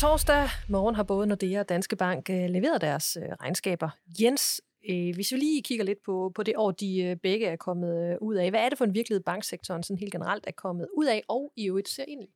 [0.00, 3.90] Torsdag morgen har både Nordea og Danske Bank øh, leveret deres øh, regnskaber.
[4.20, 8.18] Jens, øh, hvis vi lige kigger lidt på, på det år, de begge er kommet
[8.20, 11.06] ud af, hvad er det for en virkelighed, banksektoren sådan helt generelt er kommet ud
[11.06, 12.30] af, og i øvrigt ser ind i?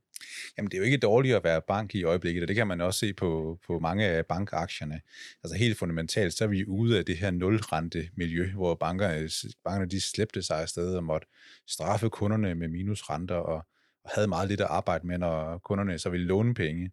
[0.57, 2.81] Jamen, det er jo ikke dårligt at være bank i øjeblikket, og det kan man
[2.81, 5.01] også se på, på mange af bankaktierne.
[5.45, 9.29] Altså helt fundamentalt, så er vi ude af det her nulrente-miljø, hvor bankerne,
[9.65, 11.27] bankerne de slæbte sig afsted og måtte
[11.69, 13.65] straffe kunderne med minusrenter og,
[14.05, 16.91] og havde meget lidt at arbejde med, når kunderne så ville låne penge.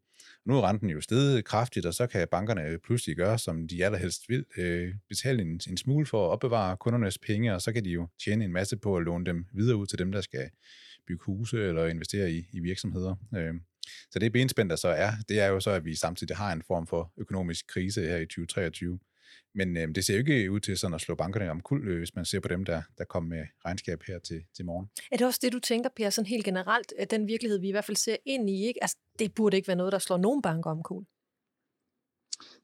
[0.49, 4.29] Nu er renten jo steget kraftigt, og så kan bankerne pludselig gøre, som de allerhelst
[4.29, 7.89] vil, øh, betale en, en smule for at opbevare kundernes penge, og så kan de
[7.89, 10.49] jo tjene en masse på at låne dem videre ud til dem, der skal
[11.07, 13.15] bygge huse eller investere i, i virksomheder.
[13.35, 13.53] Øh,
[14.12, 16.63] så det benspænd, der så er, det er jo så, at vi samtidig har en
[16.67, 18.99] form for økonomisk krise her i 2023.
[19.55, 21.97] Men øh, det ser jo ikke ud til sådan at slå bankerne om kul, øh,
[21.97, 24.89] hvis man ser på dem, der, der kom med regnskab her til, til morgen.
[25.12, 27.71] Er det også det, du tænker, Per, sådan helt generelt, at den virkelighed, vi i
[27.71, 28.83] hvert fald ser ind i, ikke?
[28.83, 31.05] Altså, det burde ikke være noget, der slår nogen banker om kul?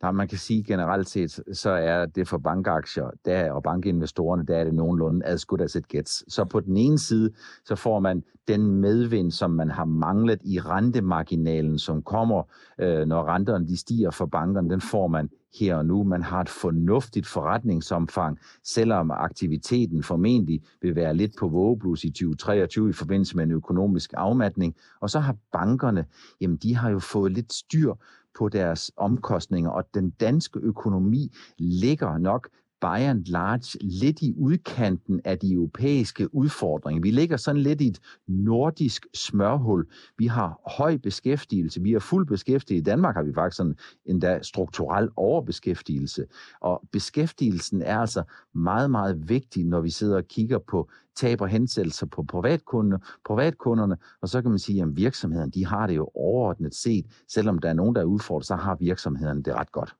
[0.02, 4.58] Nej, man kan sige generelt set, så er det for bankaktier der, og bankinvestorerne, der
[4.58, 6.34] er det nogenlunde as good as it gets.
[6.34, 7.34] Så på den ene side,
[7.66, 12.44] så får man den medvind, som man har manglet i rentemarginalen, som kommer,
[12.80, 16.04] øh, når renterne de stiger for bankerne, den får man her og nu.
[16.04, 22.90] Man har et fornuftigt forretningsomfang, selvom aktiviteten formentlig vil være lidt på vågeblus i 2023
[22.90, 24.76] i forbindelse med en økonomisk afmatning.
[25.02, 26.06] Og så har bankerne,
[26.42, 27.94] jamen de har jo fået lidt styr
[28.40, 32.50] på deres omkostninger, og den danske økonomi ligger nok
[32.82, 37.02] by and large lidt i udkanten af de europæiske udfordringer.
[37.02, 39.88] Vi ligger sådan lidt i et nordisk smørhul.
[40.18, 42.82] Vi har høj beskæftigelse, vi er fuld beskæftigelse.
[42.82, 46.26] I Danmark har vi faktisk sådan endda strukturel overbeskæftigelse.
[46.62, 51.48] Og beskæftigelsen er altså meget, meget vigtig, når vi sidder og kigger på tab og
[51.48, 56.10] hensættelser på privatkunder, privatkunderne, og så kan man sige, at virksomhederne de har det jo
[56.16, 57.06] overordnet set.
[57.28, 59.96] Selvom der er nogen, der er udfordret, så har virksomhederne det ret godt.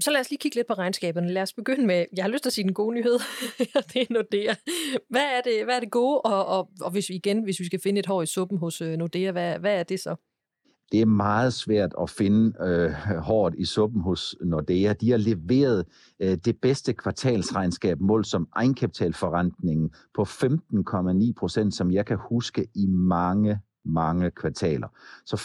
[0.00, 1.32] Så lad os lige kigge lidt på regnskaberne.
[1.32, 3.18] Lad os begynde med, jeg har lyst til at sige den gode nyhed,
[3.92, 4.54] det er Nordea.
[5.10, 7.64] Hvad er det, hvad er det gode, og, og, og hvis vi igen, hvis vi
[7.64, 10.16] skal finde et hår i suppen hos øh, Nordea, hvad, hvad er det så?
[10.92, 14.92] Det er meget svært at finde øh, hårdt i suppen hos Nordea.
[14.92, 15.84] De har leveret
[16.20, 22.86] øh, det bedste kvartalsregnskab mål som egenkapitalforrentningen på 15,9 procent, som jeg kan huske i
[22.86, 24.88] mange, mange kvartaler.
[25.24, 25.36] Så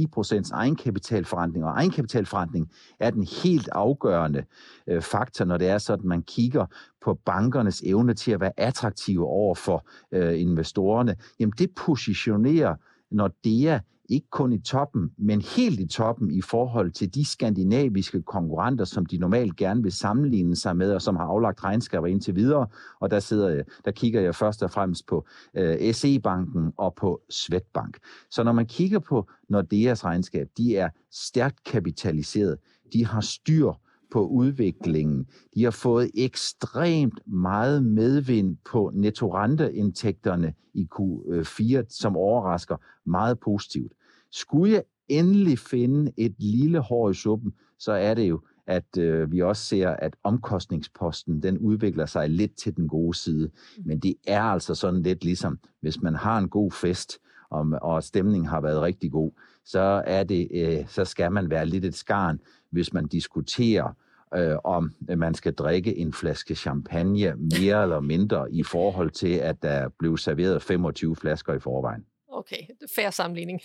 [0.00, 4.44] 15,9 procents egenkapitalforretning, og egenkapitalforretning er den helt afgørende
[4.86, 6.66] øh, faktor, når det er sådan, at man kigger
[7.04, 11.16] på bankernes evne til at være attraktive over for øh, investorerne.
[11.40, 12.74] Jamen det positionerer
[13.10, 18.84] Nordea ikke kun i toppen, men helt i toppen i forhold til de skandinaviske konkurrenter,
[18.84, 22.66] som de normalt gerne vil sammenligne sig med, og som har aflagt regnskaber indtil videre.
[23.00, 27.20] Og der, sidder jeg, der kigger jeg først og fremmest på øh, SE-banken og på
[27.30, 27.98] Svetbank.
[28.30, 32.58] Så når man kigger på Nordeas regnskab, de er stærkt kapitaliseret.
[32.92, 33.72] De har styr
[34.10, 35.26] på udviklingen.
[35.54, 43.92] De har fået ekstremt meget medvind på nettorenteindtægterne i Q4, øh, som overrasker meget positivt.
[44.32, 49.32] Skulle jeg endelig finde et lille hår i suppen, så er det jo, at øh,
[49.32, 53.50] vi også ser, at omkostningsposten, den udvikler sig lidt til den gode side.
[53.84, 57.18] Men det er altså sådan lidt ligesom, hvis man har en god fest,
[57.50, 59.30] og, og stemningen har været rigtig god,
[59.64, 63.92] så, er det, øh, så skal man være lidt et skarn, hvis man diskuterer,
[64.34, 69.62] øh, om man skal drikke en flaske champagne mere eller mindre i forhold til, at
[69.62, 72.04] der blev serveret 25 flasker i forvejen.
[72.30, 73.60] Okay, færre sammenligning.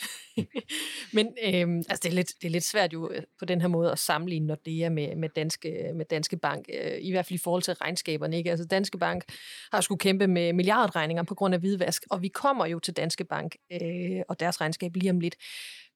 [1.13, 3.67] Men øhm, altså det, er lidt, det er lidt svært jo øh, på den her
[3.67, 7.11] måde at sammenligne, når det er med, med, danske, øh, med Danske Bank, øh, i
[7.11, 8.37] hvert fald i forhold til regnskaberne.
[8.37, 8.51] Ikke?
[8.51, 9.23] Altså Danske Bank
[9.71, 13.23] har skulle kæmpe med milliardregninger på grund af hvidvask, og vi kommer jo til Danske
[13.23, 15.35] Bank øh, og deres regnskab lige om lidt.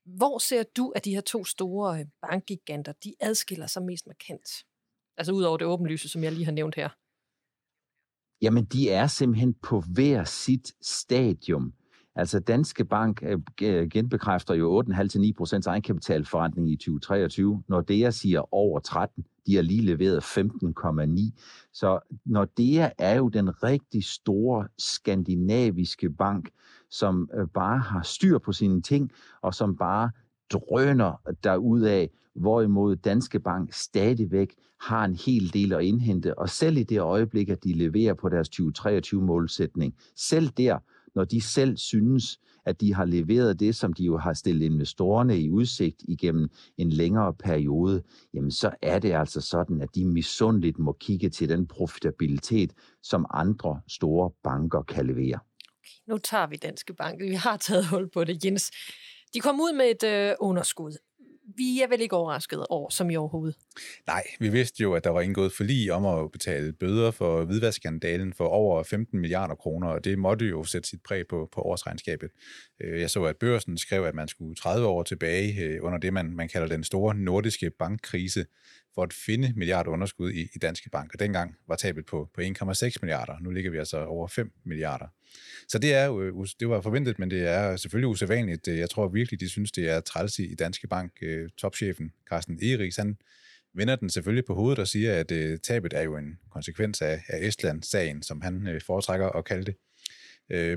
[0.06, 4.50] Hvor ser du, at de her to store øh, bankgiganter, de adskiller sig mest markant?
[5.18, 6.90] Altså ud over det åbenlyse, som jeg lige har nævnt her.
[8.42, 11.74] Jamen, de er simpelthen på hver sit stadium
[12.18, 17.64] Altså Danske Bank øh, øh, genbekræfter jo 8,5-9 procents egenkapitalforretning i 2023.
[17.68, 21.40] Når det siger over 13, de har lige leveret 15,9.
[21.74, 26.50] Så Nordea er jo den rigtig store skandinaviske bank,
[26.90, 30.12] som øh, bare har styr på sine ting, og som bare
[30.52, 31.22] drøner
[31.86, 36.40] af, hvorimod Danske Bank stadigvæk har en hel del at indhente.
[36.40, 40.78] Og selv i det øjeblik, at de leverer på deres 2023-målsætning, selv der,
[41.18, 45.40] når de selv synes, at de har leveret det, som de jo har stillet investorerne
[45.40, 48.04] i udsigt igennem en længere periode,
[48.34, 53.26] jamen så er det altså sådan, at de misundeligt må kigge til den profitabilitet, som
[53.34, 55.40] andre store banker kan levere.
[55.80, 57.22] Okay, nu tager vi Danske Bank.
[57.22, 58.72] Vi har taget hul på det, Jens.
[59.34, 60.98] De kom ud med et øh, underskud
[61.56, 63.56] vi er vel ikke overrasket over, som i overhovedet.
[64.08, 68.34] Nej, vi vidste jo, at der var indgået forlig om at betale bøder for hvidvaskskandalen
[68.34, 72.30] for over 15 milliarder kroner, og det måtte jo sætte sit præg på, på årsregnskabet.
[72.82, 76.14] Øh, jeg så, at børsen skrev, at man skulle 30 år tilbage øh, under det,
[76.14, 78.46] man, man kalder den store nordiske bankkrise,
[78.98, 81.14] for at finde milliardunderskud i, i Danske Bank.
[81.14, 83.40] Og dengang var tabet på, på 1,6 milliarder.
[83.42, 85.06] Nu ligger vi altså over 5 milliarder.
[85.68, 88.68] Så det er jo, øh, det var forventet, men det er selvfølgelig usædvanligt.
[88.68, 91.12] Øh, jeg tror virkelig, de synes, det er træls i Danske Bank.
[91.22, 93.18] Øh, topchefen Carsten Eriks, han
[93.74, 97.40] vender den selvfølgelig på hovedet og siger, at tabet er jo en konsekvens af, af
[97.48, 99.76] Estland-sagen, som han foretrækker at kalde det.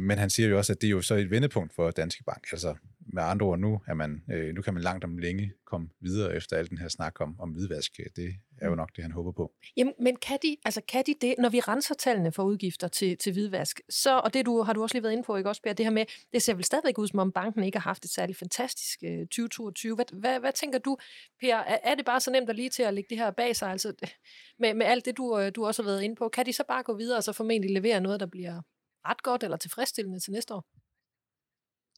[0.02, 2.46] Men han siger jo også, at det er jo så et vendepunkt for Danske Bank.
[2.52, 2.74] Altså,
[3.06, 6.36] med andre ord nu, er man, øh, nu kan man langt om længe komme videre
[6.36, 8.00] efter al den her snak om, om hvidvask.
[8.16, 9.52] Det er jo nok det, han håber på.
[9.76, 13.16] Jamen, men kan de, altså kan de det, når vi renser tallene for udgifter til,
[13.16, 15.62] til hvidvask, så, og det du, har du også lige været inde på, ikke også,
[15.62, 18.04] Per, det her med, det ser vel stadigvæk ud, som om banken ikke har haft
[18.04, 19.94] et særligt fantastisk øh, 2022.
[19.94, 20.96] Hvad, hvad, hvad tænker du,
[21.40, 23.56] Per, er, er det bare så nemt at lige til at lægge det her bag
[23.56, 23.92] sig, altså
[24.60, 26.64] med, med alt det, du, øh, du også har været inde på, kan de så
[26.68, 28.62] bare gå videre og så formentlig levere noget, der bliver
[29.08, 30.64] ret godt eller tilfredsstillende til næste år?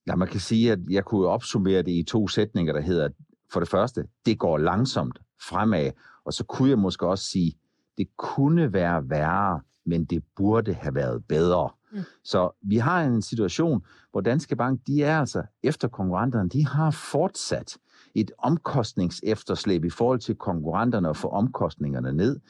[0.06, 3.08] Ja, man kan sige, at jeg kunne opsummere det i to sætninger, der hedder,
[3.52, 5.90] for det første, det går langsomt fremad,
[6.24, 7.52] og så kunne jeg måske også sige,
[7.98, 11.70] det kunne være værre, men det burde have været bedre.
[11.92, 11.98] Mm.
[12.24, 16.90] Så vi har en situation, hvor Danske Bank, de er altså efter konkurrenterne, de har
[16.90, 17.76] fortsat
[18.14, 22.40] et omkostningsefterslæb i forhold til konkurrenterne og få omkostningerne ned.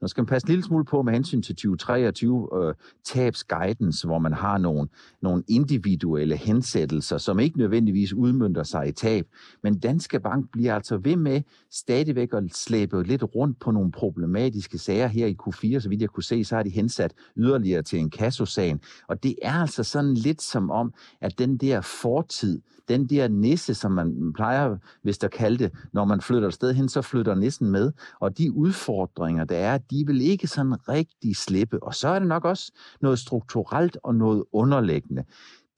[0.00, 4.18] Nu skal man passe en lille smule på med hensyn til 2023 øh, tabsguidance, hvor
[4.18, 4.88] man har nogle,
[5.22, 9.26] nogle individuelle hensættelser, som ikke nødvendigvis udmyndter sig i tab.
[9.62, 14.78] Men Danske Bank bliver altså ved med stadigvæk at slæbe lidt rundt på nogle problematiske
[14.78, 15.80] sager her i Q4.
[15.80, 18.80] Så vidt jeg kunne se, så har de hensat yderligere til en kassosagen.
[19.08, 23.74] Og det er altså sådan lidt som om, at den der fortid, den der nisse,
[23.74, 27.34] som man plejer, hvis der kalde det, når man flytter et sted hen, så flytter
[27.34, 27.92] nissen med.
[28.20, 31.82] Og de udfordringer, der er, de vil ikke sådan rigtig slippe.
[31.82, 35.24] Og så er det nok også noget strukturelt og noget underliggende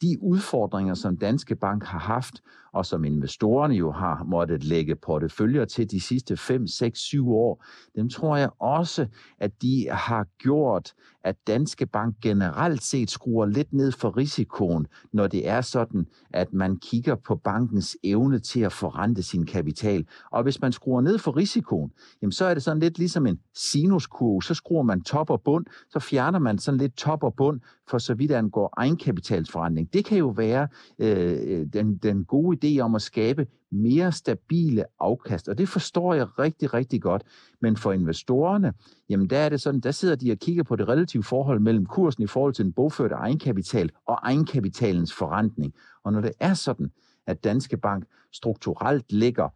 [0.03, 2.43] de udfordringer, som Danske Bank har haft,
[2.73, 7.65] og som investorerne jo har måttet lægge porteføljer til de sidste 5, 6, 7 år,
[7.97, 9.07] dem tror jeg også,
[9.39, 10.93] at de har gjort,
[11.25, 16.53] at Danske Bank generelt set skruer lidt ned for risikoen, når det er sådan, at
[16.53, 20.07] man kigger på bankens evne til at forrente sin kapital.
[20.31, 23.41] Og hvis man skruer ned for risikoen, jamen så er det sådan lidt ligesom en
[23.55, 24.43] sinuskurve.
[24.43, 27.99] Så skruer man top og bund, så fjerner man sådan lidt top og bund, for
[27.99, 29.93] så vidt angår egenkapitalsforretning.
[29.93, 34.85] Det kan jo være øh, øh den, den gode idé om at skabe mere stabile
[35.01, 37.23] afkast, og det forstår jeg rigtig, rigtig godt.
[37.61, 38.73] Men for investorerne,
[39.09, 41.87] jamen der er det sådan, der sidder de og kigger på det relative forhold mellem
[41.87, 45.75] kursen i forhold til den bogførte egenkapital og egenkapitalens forrentning.
[46.05, 46.91] Og når det er sådan,
[47.27, 49.49] at Danske Bank strukturelt ligger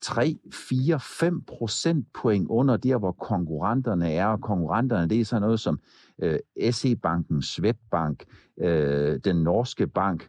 [0.00, 4.26] 3, 4, 5 procentpoint under der, hvor konkurrenterne er.
[4.26, 5.80] Og konkurrenterne, det er sådan noget som
[6.22, 6.38] øh,
[6.70, 8.24] SE-banken, Svetbank,
[8.60, 10.28] øh, den norske bank,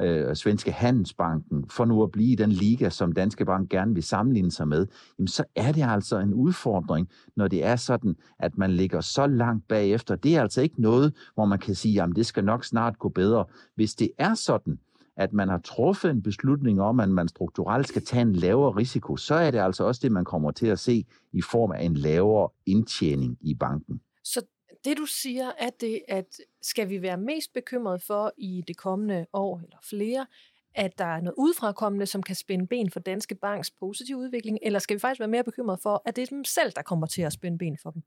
[0.00, 4.02] øh, Svenske Handelsbanken, for nu at blive i den liga, som Danske Bank gerne vil
[4.02, 4.86] sammenligne sig med,
[5.18, 9.26] jamen så er det altså en udfordring, når det er sådan, at man ligger så
[9.26, 10.16] langt bagefter.
[10.16, 13.08] Det er altså ikke noget, hvor man kan sige, jamen det skal nok snart gå
[13.08, 13.44] bedre.
[13.74, 14.78] Hvis det er sådan,
[15.16, 19.16] at man har truffet en beslutning om, at man strukturelt skal tage en lavere risiko,
[19.16, 21.94] så er det altså også det, man kommer til at se i form af en
[21.94, 24.00] lavere indtjening i banken.
[24.24, 24.42] Så
[24.84, 26.26] det du siger, er det, at
[26.62, 30.26] skal vi være mest bekymret for i det kommende år eller flere,
[30.74, 34.78] at der er noget udefrakommende, som kan spænde ben for Danske Banks positive udvikling, eller
[34.78, 37.22] skal vi faktisk være mere bekymret for, at det er dem selv, der kommer til
[37.22, 38.02] at spænde ben for dem?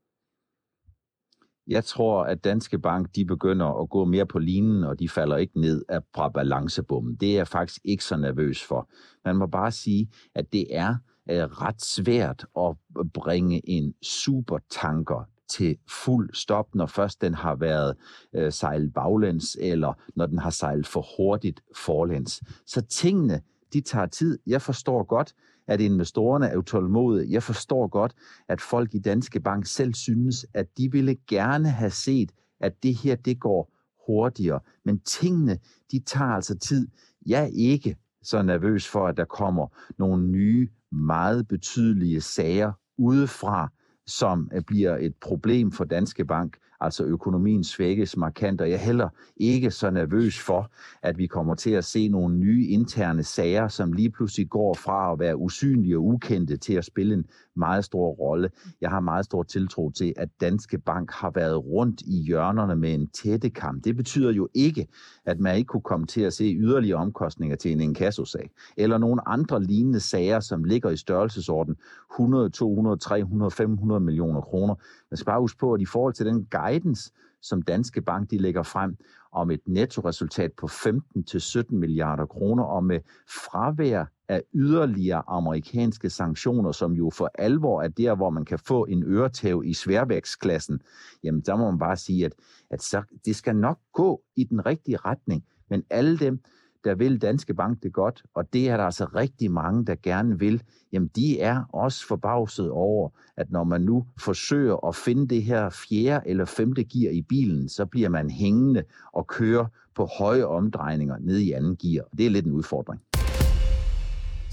[1.66, 5.36] Jeg tror, at Danske Bank de begynder at gå mere på linen, og de falder
[5.36, 7.16] ikke ned fra balancebommen.
[7.16, 8.90] Det er jeg faktisk ikke så nervøs for.
[9.24, 10.94] Man må bare sige, at det er
[11.30, 12.76] øh, ret svært at
[13.12, 17.96] bringe en supertanker til fuld stop, når først den har været
[18.34, 22.42] øh, sejlet baglæns, eller når den har sejlet for hurtigt forlæns.
[22.66, 23.40] Så tingene,
[23.72, 24.38] de tager tid.
[24.46, 25.34] Jeg forstår godt,
[25.66, 27.32] at investorerne er utålmodige.
[27.32, 28.14] Jeg forstår godt,
[28.48, 32.94] at folk i Danske Bank selv synes, at de ville gerne have set, at det
[32.94, 33.72] her, det går
[34.06, 34.60] hurtigere.
[34.84, 35.58] Men tingene,
[35.92, 36.88] de tager altså tid.
[37.26, 39.66] Jeg er ikke så nervøs for, at der kommer
[39.98, 43.72] nogle nye, meget betydelige sager udefra,
[44.06, 48.78] som øh, bliver et problem for Danske Bank, altså økonomien svækkes markant, og jeg er
[48.78, 50.70] heller ikke så nervøs for,
[51.02, 55.12] at vi kommer til at se nogle nye interne sager, som lige pludselig går fra
[55.12, 57.24] at være usynlige og ukendte til at spille en
[57.56, 58.50] meget stor rolle.
[58.80, 62.94] Jeg har meget stor tiltro til, at Danske Bank har været rundt i hjørnerne med
[62.94, 63.84] en tætte kamp.
[63.84, 64.86] Det betyder jo ikke,
[65.24, 69.28] at man ikke kunne komme til at se yderligere omkostninger til en inkassosag, eller nogle
[69.28, 71.76] andre lignende sager, som ligger i størrelsesorden
[72.14, 74.74] 100, 200, 300, 500 millioner kroner.
[75.10, 77.12] Man skal bare huske på, at i forhold til den guidance,
[77.42, 78.96] som Danske Bank de lægger frem,
[79.32, 86.92] om et nettoresultat på 15-17 milliarder kroner, og med fravær af yderligere amerikanske sanktioner, som
[86.92, 90.80] jo for alvor er der, hvor man kan få en øretæv i sværvægtsklassen,
[91.24, 92.32] jamen der må man bare sige, at,
[92.70, 95.44] at så, det skal nok gå i den rigtige retning.
[95.70, 96.40] Men alle dem,
[96.84, 100.38] der vil Danske Bank det godt, og det er der altså rigtig mange, der gerne
[100.38, 100.62] vil,
[100.92, 105.70] jamen de er også forbavset over, at når man nu forsøger at finde det her
[105.70, 111.16] fjerde eller femte gear i bilen, så bliver man hængende og kører på høje omdrejninger
[111.20, 112.04] ned i anden gear.
[112.18, 113.00] Det er lidt en udfordring.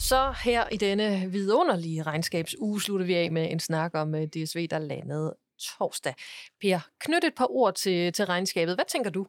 [0.02, 4.68] Så her i denne vidunderlige regnskabsuge slutter vi af med en snak om øh, DSV,
[4.68, 6.14] der landede torsdag.
[6.62, 8.76] Per, knyt et par ord til, til regnskabet.
[8.76, 9.28] Hvad tænker du?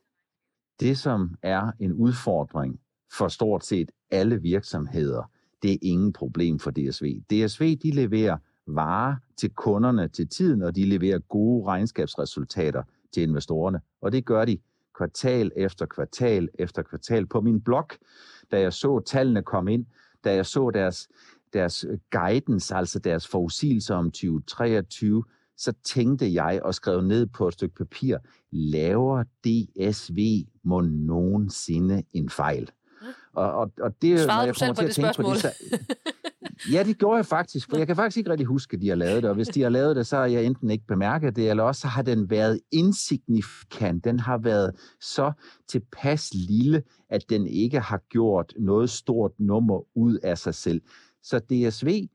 [0.81, 2.81] Det, som er en udfordring
[3.18, 5.31] for stort set alle virksomheder,
[5.62, 7.20] det er ingen problem for DSV.
[7.31, 12.83] DSV de leverer varer til kunderne til tiden, og de leverer gode regnskabsresultater
[13.14, 13.81] til investorerne.
[14.01, 14.59] Og det gør de
[14.97, 17.27] kvartal efter kvartal efter kvartal.
[17.27, 17.89] På min blog,
[18.51, 19.87] da jeg så tallene komme ind,
[20.25, 21.09] da jeg så deres,
[21.53, 25.25] deres guidance, altså deres forudsigelser om 2023,
[25.57, 28.18] så tænkte jeg og skrev ned på et stykke papir,
[28.51, 30.18] laver DSV
[30.62, 32.70] må nogensinde en fejl?
[33.33, 35.35] Og, og, og det, Svarede når jeg du selv på det spørgsmål?
[35.35, 35.87] På det,
[36.72, 38.97] Ja, det gjorde jeg faktisk, for jeg kan faktisk ikke rigtig huske, at de har
[38.97, 41.51] lavet det, og hvis de har lavet det, så har jeg enten ikke bemærket det,
[41.51, 44.05] eller også har den været insignifikant.
[44.05, 45.32] Den har været så
[45.68, 50.82] tilpas lille, at den ikke har gjort noget stort nummer ud af sig selv.
[51.22, 52.09] Så DSV,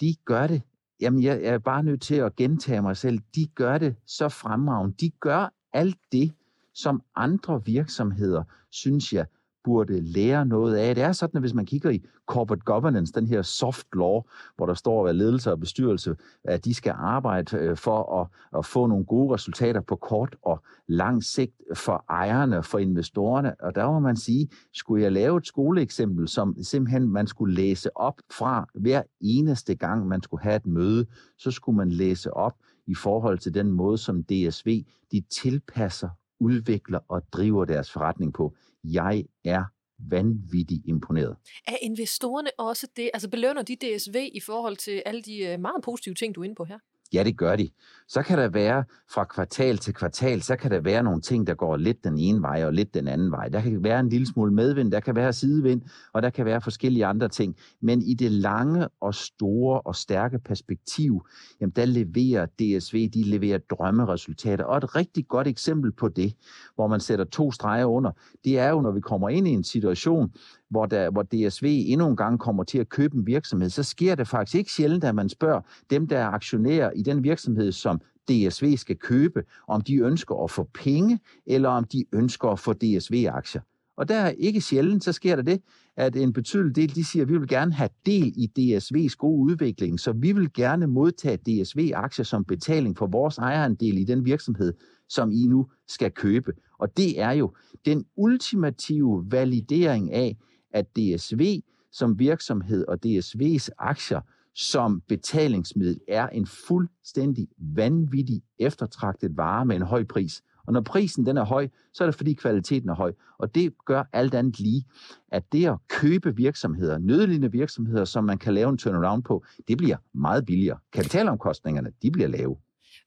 [0.00, 0.62] de gør det.
[1.00, 3.18] Jamen, jeg er bare nødt til at gentage mig selv.
[3.34, 4.96] De gør det så fremragende.
[5.00, 6.32] De gør alt det,
[6.74, 9.26] som andre virksomheder, synes jeg,
[9.64, 10.94] burde lære noget af.
[10.94, 14.22] Det er sådan, at hvis man kigger i corporate governance, den her soft law,
[14.56, 18.66] hvor der står, at ledelse og bestyrelse, at de skal arbejde øh, for at, at
[18.66, 23.54] få nogle gode resultater på kort og lang sigt for ejerne, for investorerne.
[23.60, 27.96] Og der må man sige, skulle jeg lave et skoleeksempel, som simpelthen man skulle læse
[27.96, 31.06] op fra hver eneste gang, man skulle have et møde,
[31.38, 32.54] så skulle man læse op
[32.86, 36.08] i forhold til den måde, som DSV de tilpasser
[36.40, 38.54] udvikler og driver deres forretning på.
[38.84, 39.64] Jeg er
[40.10, 41.36] vanvittigt imponeret.
[41.66, 43.10] Er investorerne også det?
[43.14, 46.44] Altså belønner de DSV i forhold til alle de øh, meget positive ting, du er
[46.44, 46.78] inde på her?
[47.14, 47.70] Ja, det gør de.
[48.08, 51.54] Så kan der være fra kvartal til kvartal, så kan der være nogle ting, der
[51.54, 53.48] går lidt den ene vej og lidt den anden vej.
[53.48, 56.60] Der kan være en lille smule medvind, der kan være sidevind, og der kan være
[56.60, 57.56] forskellige andre ting.
[57.80, 61.26] Men i det lange og store og stærke perspektiv,
[61.60, 64.64] jamen der leverer DSV, de leverer drømmeresultater.
[64.64, 66.34] Og et rigtig godt eksempel på det,
[66.74, 68.10] hvor man sætter to streger under,
[68.44, 70.32] det er jo, når vi kommer ind i en situation,
[70.70, 74.14] hvor, der, hvor DSV endnu en gang kommer til at købe en virksomhed, så sker
[74.14, 75.60] det faktisk ikke sjældent, at man spørger
[75.90, 80.50] dem, der er aktionærer i den virksomhed, som DSV skal købe, om de ønsker at
[80.50, 83.60] få penge, eller om de ønsker at få DSV-aktier.
[83.96, 85.60] Og der er ikke sjældent, så sker der det,
[85.96, 89.40] at en betydelig del, de siger, at vi vil gerne have del i DSV's gode
[89.40, 94.72] udvikling, så vi vil gerne modtage DSV-aktier som betaling for vores ejerandel i den virksomhed,
[95.08, 96.52] som I nu skal købe.
[96.78, 97.52] Og det er jo
[97.86, 100.36] den ultimative validering af,
[100.74, 101.62] at DSV
[101.92, 104.20] som virksomhed og DSV's aktier
[104.54, 110.42] som betalingsmiddel er en fuldstændig vanvittig eftertragtet vare med en høj pris.
[110.66, 113.12] Og når prisen den er høj, så er det fordi kvaliteten er høj.
[113.38, 114.84] Og det gør alt andet lige,
[115.28, 119.78] at det at købe virksomheder, nødlignende virksomheder, som man kan lave en turnaround på, det
[119.78, 120.78] bliver meget billigere.
[120.92, 122.56] Kapitalomkostningerne, de bliver lave.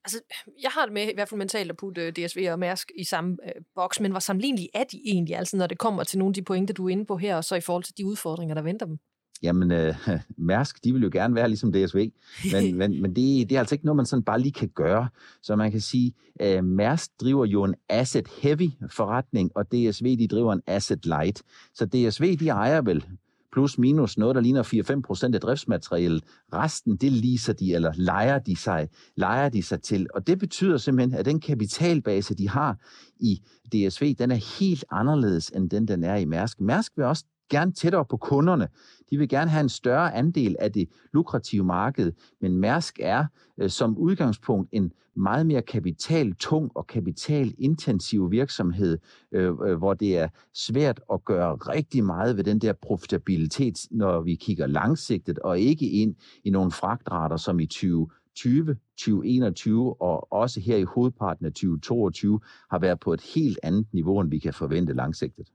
[0.07, 0.19] Altså,
[0.61, 3.03] jeg har det med i hvert fald mentalt at putte øh, DSV og Mærsk i
[3.03, 6.29] samme øh, boks, men hvor sammenlignelige er de egentlig, altså når det kommer til nogle
[6.29, 8.55] af de pointer, du er inde på her, og så i forhold til de udfordringer,
[8.55, 8.97] der venter dem?
[9.43, 9.95] Jamen, øh,
[10.37, 12.11] Mærsk, de vil jo gerne være ligesom DSV,
[12.53, 15.09] men, men, men det, det er altså ikke noget, man sådan bare lige kan gøre.
[15.41, 20.53] Så man kan sige, øh, Mærsk driver jo en asset-heavy forretning, og DSV, de driver
[20.53, 21.41] en asset-light.
[21.73, 23.05] Så DSV, de ejer vel
[23.51, 24.63] plus minus noget, der ligner
[24.97, 26.23] 4-5 procent af driftsmaterialet.
[26.53, 30.07] Resten, det leaser de, eller leger de, sig, leger de sig til.
[30.13, 32.77] Og det betyder simpelthen, at den kapitalbase, de har
[33.19, 33.41] i
[33.73, 36.61] DSV, den er helt anderledes, end den, den er i Mærsk.
[36.61, 38.67] Mærsk vil også gerne tættere på kunderne.
[39.09, 43.25] De vil gerne have en større andel af det lukrative marked, men Mærsk er
[43.57, 48.97] øh, som udgangspunkt en meget mere kapitaltung og kapitalintensiv virksomhed,
[49.31, 54.21] øh, øh, hvor det er svært at gøre rigtig meget ved den der profitabilitet, når
[54.21, 60.59] vi kigger langsigtet og ikke ind i nogle fragtrater som i 2020, 2021 og også
[60.59, 62.39] her i hovedparten af 2022
[62.71, 65.47] har været på et helt andet niveau, end vi kan forvente langsigtet.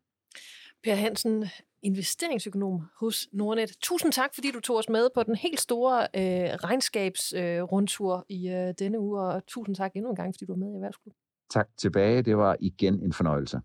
[0.84, 1.44] Per Hansen,
[1.82, 3.70] investeringsøkonom hos Nordnet.
[3.82, 8.48] Tusind tak, fordi du tog os med på den helt store øh, regnskabsrundtur øh, i
[8.48, 11.14] øh, denne uge, og tusind tak endnu en gang, fordi du var med i Erhvervsklub.
[11.50, 12.22] Tak tilbage.
[12.22, 13.60] Det var igen en fornøjelse.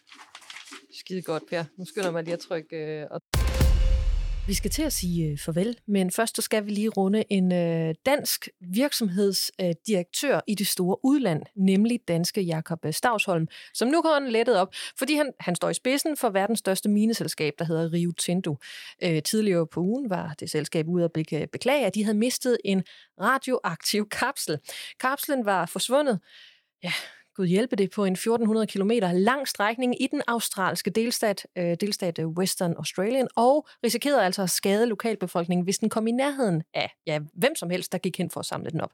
[1.00, 1.64] Skide godt, Per.
[1.78, 3.20] Nu skynder mig lige at trykke øh, og
[4.46, 7.52] vi skal til at sige øh, farvel, men først så skal vi lige runde en
[7.52, 14.02] øh, dansk virksomhedsdirektør øh, i det store udland, nemlig danske Jakob øh, Stavsholm, som nu
[14.02, 17.92] går lettet op, fordi han, han står i spidsen for verdens største mineselskab, der hedder
[17.92, 18.56] Rio Tinto.
[19.02, 21.12] Øh, tidligere på ugen var det selskab ude at
[21.52, 22.82] beklage, at de havde mistet en
[23.20, 24.58] radioaktiv kapsel.
[25.00, 26.20] Kapslen var forsvundet,
[26.82, 26.92] ja,
[27.36, 32.18] Gud hjælpe det, på en 1400 km lang strækning i den australske delstat, øh, delstat
[32.18, 36.90] øh, Western Australian, og risikerede altså at skade lokalbefolkningen, hvis den kom i nærheden af
[37.06, 38.90] ja, hvem som helst, der gik hen for at samle den op.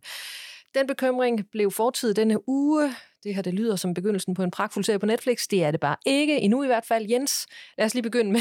[0.74, 2.94] Den bekymring blev fortid denne uge.
[3.24, 5.46] Det her, det lyder som begyndelsen på en pragtfuld serie på Netflix.
[5.50, 7.06] Det er det bare ikke, endnu i hvert fald.
[7.10, 7.46] Jens,
[7.78, 8.40] lad os lige begynde med,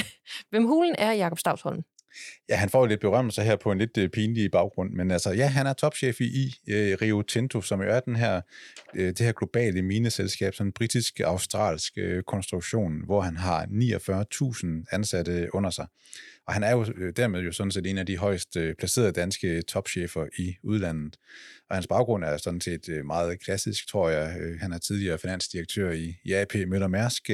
[0.49, 1.83] hvem hulen er Jakob Stavsholm?
[2.49, 5.31] Ja, han får jo lidt berømmelse her på en lidt øh, pinlig baggrund, men altså,
[5.31, 8.41] ja, han er topchef i uh, Rio Tinto, som jo er den her,
[8.93, 11.97] uh, det her globale mineselskab, sådan en britisk-australsk
[12.27, 15.87] konstruktion, hvor han har 49.000 ansatte under sig.
[16.47, 19.11] Og han er jo øh, dermed jo sådan set en af de højst øh, placerede
[19.11, 21.17] danske topchefer i udlandet.
[21.69, 24.57] Og hans baggrund er sådan set øh, meget klassisk, tror jeg.
[24.59, 27.29] Han er tidligere finansdirektør i, i AP Møller Mærsk,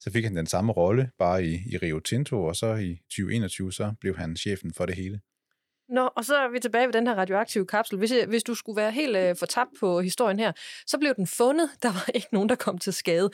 [0.00, 3.72] så fik han den samme rolle, bare i, i Rio Tinto, og så i 2021,
[3.72, 5.20] så blev han chefen for det hele.
[5.92, 7.98] Nå, og så er vi tilbage ved den her radioaktive kapsel.
[7.98, 10.52] Hvis, hvis du skulle være helt øh, fortabt på historien her,
[10.86, 11.70] så blev den fundet.
[11.82, 13.30] Der var ikke nogen, der kom til skade.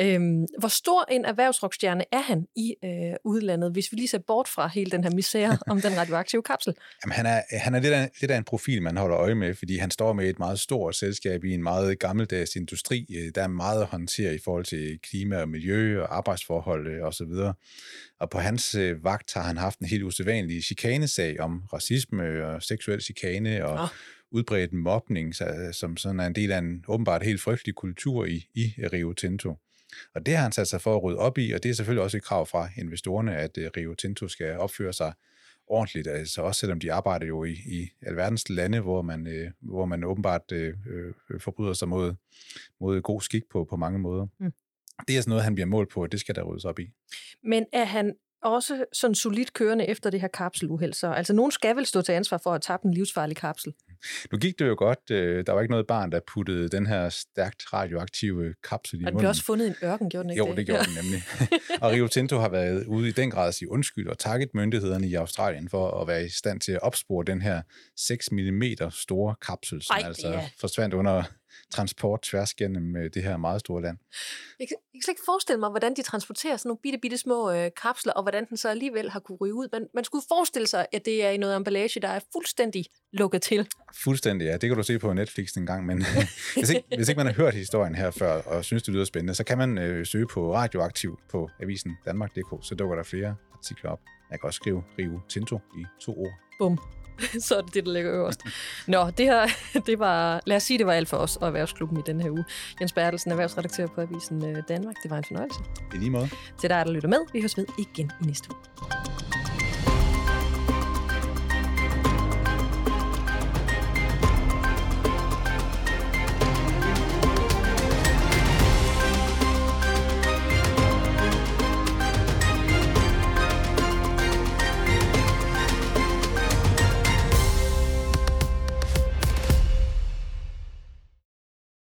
[0.00, 2.90] Øhm, hvor stor en erhvervsrockstjerne er han i øh,
[3.24, 6.74] udlandet, hvis vi lige ser bort fra hele den her misære om den radioaktive kapsel?
[7.04, 9.54] Jamen, han er, han er lidt, af, lidt af en profil, man holder øje med,
[9.54, 13.06] fordi han står med et meget stort selskab i en meget gammeldags industri.
[13.16, 17.06] Øh, der er meget at håndtere i forhold til klima og miljø og arbejdsforhold øh,
[17.06, 17.32] osv.
[18.22, 22.62] Og på hans øh, vagt har han haft en helt usædvanlig chikanesag om racisme og
[22.62, 23.88] seksuel chikane og oh.
[24.30, 28.46] udbredt mobning, så, som sådan er en del af en åbenbart helt frygtelig kultur i,
[28.54, 29.56] i Rio Tinto.
[30.14, 32.02] Og det har han sat sig for at rydde op i, og det er selvfølgelig
[32.02, 35.12] også et krav fra investorerne, at øh, Rio Tinto skal opføre sig
[35.66, 39.84] ordentligt, altså også selvom de arbejder jo i, i alverdens lande, hvor man, øh, hvor
[39.84, 42.14] man åbenbart øh, øh, forbryder sig mod,
[42.80, 44.26] mod god skik på, på mange måder.
[44.38, 44.52] Mm
[45.08, 46.86] det er sådan noget, han bliver målt på, og det skal der ryddes op i.
[47.42, 50.92] Men er han også sådan solidt kørende efter det her kapseluheld?
[50.92, 53.72] Så, altså, nogen skal vel stå til ansvar for at tabe en livsfarlig kapsel?
[54.32, 55.10] Nu gik det jo godt.
[55.10, 59.14] Øh, der var ikke noget barn, der puttede den her stærkt radioaktive kapsel i munden.
[59.14, 60.94] Den blev også fundet i en ørken, gjorde den ikke Jo, det, det gjorde den
[61.02, 61.22] nemlig.
[61.82, 65.08] og Rio Tinto har været ude i den grad at sige undskyld og takket myndighederne
[65.08, 67.62] i Australien for at være i stand til at opspore den her
[67.96, 70.48] 6 mm store kapsel, som Ej, altså ja.
[70.60, 71.22] forsvandt under
[71.70, 73.98] transport tværs gennem øh, det her meget store land.
[74.60, 77.18] Jeg kan, jeg kan slet ikke forestille mig, hvordan de transporterer sådan nogle bitte, bitte
[77.18, 79.68] små øh, kapsler, og hvordan den så alligevel har kunne ryge ud.
[79.72, 83.42] Men man skulle forestille sig, at det er i noget emballage, der er fuldstændig lukket
[83.42, 83.68] til.
[83.94, 84.52] Fuldstændig, ja.
[84.52, 86.04] Det kan du se på Netflix en gang, men
[86.56, 89.34] hvis, ikke, hvis ikke man har hørt historien her før, og synes, det lyder spændende,
[89.34, 93.90] så kan man øh, søge på Radioaktiv på avisen Danmark.dk, så dukker der flere artikler
[93.90, 94.00] op.
[94.30, 96.32] Jeg kan også skrive Rio Tinto i to ord.
[96.58, 97.01] Bum.
[97.46, 98.40] så er det det, der ligger øverst.
[98.86, 99.46] Nå, det her,
[99.86, 102.30] det var, lad os sige, det var alt for os og Erhvervsklubben i den her
[102.30, 102.44] uge.
[102.80, 104.94] Jens Bertelsen, erhvervsredaktør på Avisen øh, Danmark.
[105.02, 105.60] Det var en fornøjelse.
[105.94, 106.28] I lige måde.
[106.60, 107.18] Til dig, der lytter med.
[107.32, 109.41] Vi høres ved igen i næste uge.